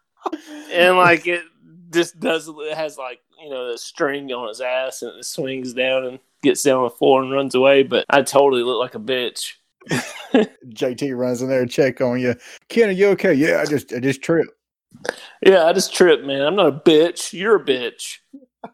and 0.70 0.98
like 0.98 1.26
it 1.26 1.42
just 1.90 2.20
does 2.20 2.48
it 2.48 2.76
has 2.76 2.98
like 2.98 3.20
you 3.42 3.48
know 3.48 3.72
the 3.72 3.78
string 3.78 4.30
on 4.30 4.48
his 4.48 4.60
ass 4.60 5.00
and 5.00 5.18
it 5.18 5.24
swings 5.24 5.72
down 5.72 6.04
and 6.04 6.18
gets 6.42 6.62
down 6.62 6.78
on 6.78 6.84
the 6.84 6.90
floor 6.90 7.22
and 7.22 7.32
runs 7.32 7.54
away. 7.54 7.82
But 7.82 8.04
I 8.10 8.20
totally 8.20 8.62
look 8.62 8.78
like 8.78 8.94
a 8.94 8.98
bitch. 8.98 9.54
JT 9.90 11.16
runs 11.16 11.42
in 11.42 11.48
there 11.48 11.64
to 11.64 11.70
check 11.70 12.00
on 12.00 12.20
you. 12.20 12.34
Ken, 12.68 12.88
are 12.88 12.92
you 12.92 13.08
okay? 13.08 13.34
Yeah, 13.34 13.60
I 13.60 13.66
just 13.66 13.92
I 13.92 14.00
just 14.00 14.22
tripped. 14.22 14.52
Yeah, 15.44 15.64
I 15.64 15.72
just 15.72 15.94
tripped, 15.94 16.24
man. 16.24 16.42
I'm 16.42 16.56
not 16.56 16.66
a 16.68 16.72
bitch. 16.72 17.32
You're 17.32 17.56
a 17.56 17.64
bitch. 17.64 18.18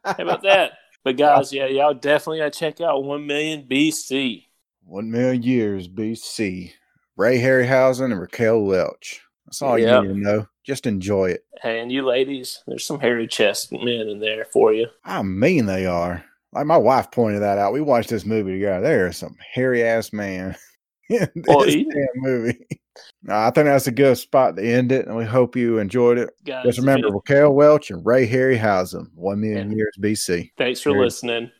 How 0.04 0.14
about 0.18 0.42
that? 0.42 0.72
But 1.04 1.16
guys, 1.18 1.52
yeah, 1.52 1.66
y'all 1.66 1.94
definitely 1.94 2.38
gotta 2.38 2.50
check 2.50 2.80
out 2.80 3.04
One 3.04 3.26
Million 3.26 3.66
BC. 3.68 4.44
One 4.84 5.10
million 5.10 5.42
years 5.42 5.88
BC. 5.88 6.72
Ray 7.16 7.38
Harryhausen 7.38 8.06
and 8.06 8.20
Raquel 8.20 8.62
Welch. 8.62 9.20
That's 9.44 9.60
all 9.60 9.78
yep. 9.78 10.02
you 10.02 10.08
need 10.08 10.14
to 10.14 10.20
know. 10.20 10.46
Just 10.64 10.86
enjoy 10.86 11.30
it. 11.30 11.44
Hey, 11.62 11.80
and 11.80 11.90
you 11.90 12.06
ladies, 12.06 12.62
there's 12.66 12.86
some 12.86 13.00
hairy 13.00 13.26
chest 13.26 13.72
men 13.72 14.08
in 14.08 14.20
there 14.20 14.44
for 14.44 14.72
you. 14.72 14.86
I 15.04 15.22
mean 15.22 15.66
they 15.66 15.86
are. 15.86 16.24
Like 16.52 16.66
my 16.66 16.76
wife 16.76 17.10
pointed 17.10 17.42
that 17.42 17.58
out. 17.58 17.72
We 17.72 17.80
watched 17.80 18.08
this 18.08 18.24
movie 18.24 18.52
together. 18.52 18.82
There 18.82 19.06
is 19.08 19.16
some 19.16 19.36
hairy 19.52 19.82
ass 19.82 20.12
man 20.12 20.56
in 21.08 21.28
this 21.34 21.44
well, 21.46 21.64
damn 21.64 22.08
movie. 22.16 22.58
I 23.28 23.50
think 23.50 23.66
that's 23.66 23.86
a 23.86 23.92
good 23.92 24.18
spot 24.18 24.56
to 24.56 24.62
end 24.62 24.90
it, 24.92 25.06
and 25.06 25.16
we 25.16 25.24
hope 25.24 25.56
you 25.56 25.78
enjoyed 25.78 26.18
it. 26.18 26.30
Guys, 26.44 26.64
Just 26.64 26.78
remember, 26.78 27.08
Raquel 27.10 27.52
Welch 27.52 27.90
and 27.90 28.04
Ray 28.04 28.28
Harryhausen, 28.28 29.06
one 29.14 29.40
million 29.40 29.70
yeah. 29.70 29.76
years 29.76 29.96
BC. 30.00 30.50
Thanks 30.56 30.80
for 30.80 30.92
listening. 30.92 31.50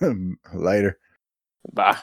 Later. 0.54 0.98
Bye. 1.72 1.98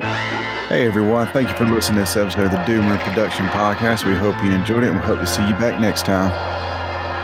Hey 0.00 0.86
everyone, 0.86 1.26
thank 1.28 1.48
you 1.48 1.54
for 1.56 1.64
listening 1.64 1.96
to 1.96 2.00
this 2.02 2.16
episode 2.16 2.46
of 2.46 2.52
the 2.52 2.64
Doom 2.64 2.88
Room 2.88 2.98
Production 2.98 3.46
Podcast. 3.48 4.06
We 4.06 4.14
hope 4.14 4.42
you 4.42 4.52
enjoyed 4.52 4.84
it 4.84 4.90
and 4.90 5.00
we 5.00 5.04
hope 5.04 5.18
to 5.18 5.26
see 5.26 5.46
you 5.46 5.52
back 5.54 5.80
next 5.80 6.06
time. 6.06 6.30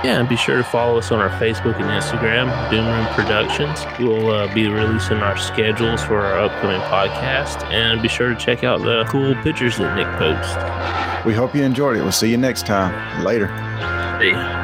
Yeah, 0.07 0.21
and 0.21 0.29
be 0.29 0.37
sure 0.37 0.57
to 0.57 0.63
follow 0.63 0.99
us 0.99 1.11
on 1.11 1.19
our 1.19 1.31
Facebook 1.31 1.75
and 1.81 1.87
Instagram, 1.87 2.71
Doom 2.71 2.87
Room 2.87 3.07
Productions. 3.07 3.85
We'll 3.99 4.31
uh, 4.31 4.55
be 4.55 4.69
releasing 4.69 5.17
our 5.17 5.37
schedules 5.37 6.01
for 6.01 6.21
our 6.21 6.45
upcoming 6.45 6.81
podcast, 6.83 7.69
and 7.73 8.01
be 8.01 8.07
sure 8.07 8.29
to 8.29 8.37
check 8.37 8.63
out 8.63 8.83
the 8.83 9.05
cool 9.09 9.35
pictures 9.43 9.79
that 9.79 9.97
Nick 9.97 10.07
posts. 10.17 11.27
We 11.27 11.35
hope 11.35 11.57
you 11.57 11.65
enjoyed 11.65 11.97
it. 11.97 12.03
We'll 12.03 12.13
see 12.13 12.31
you 12.31 12.37
next 12.37 12.67
time. 12.67 13.25
Later. 13.25 13.49
See. 14.21 14.56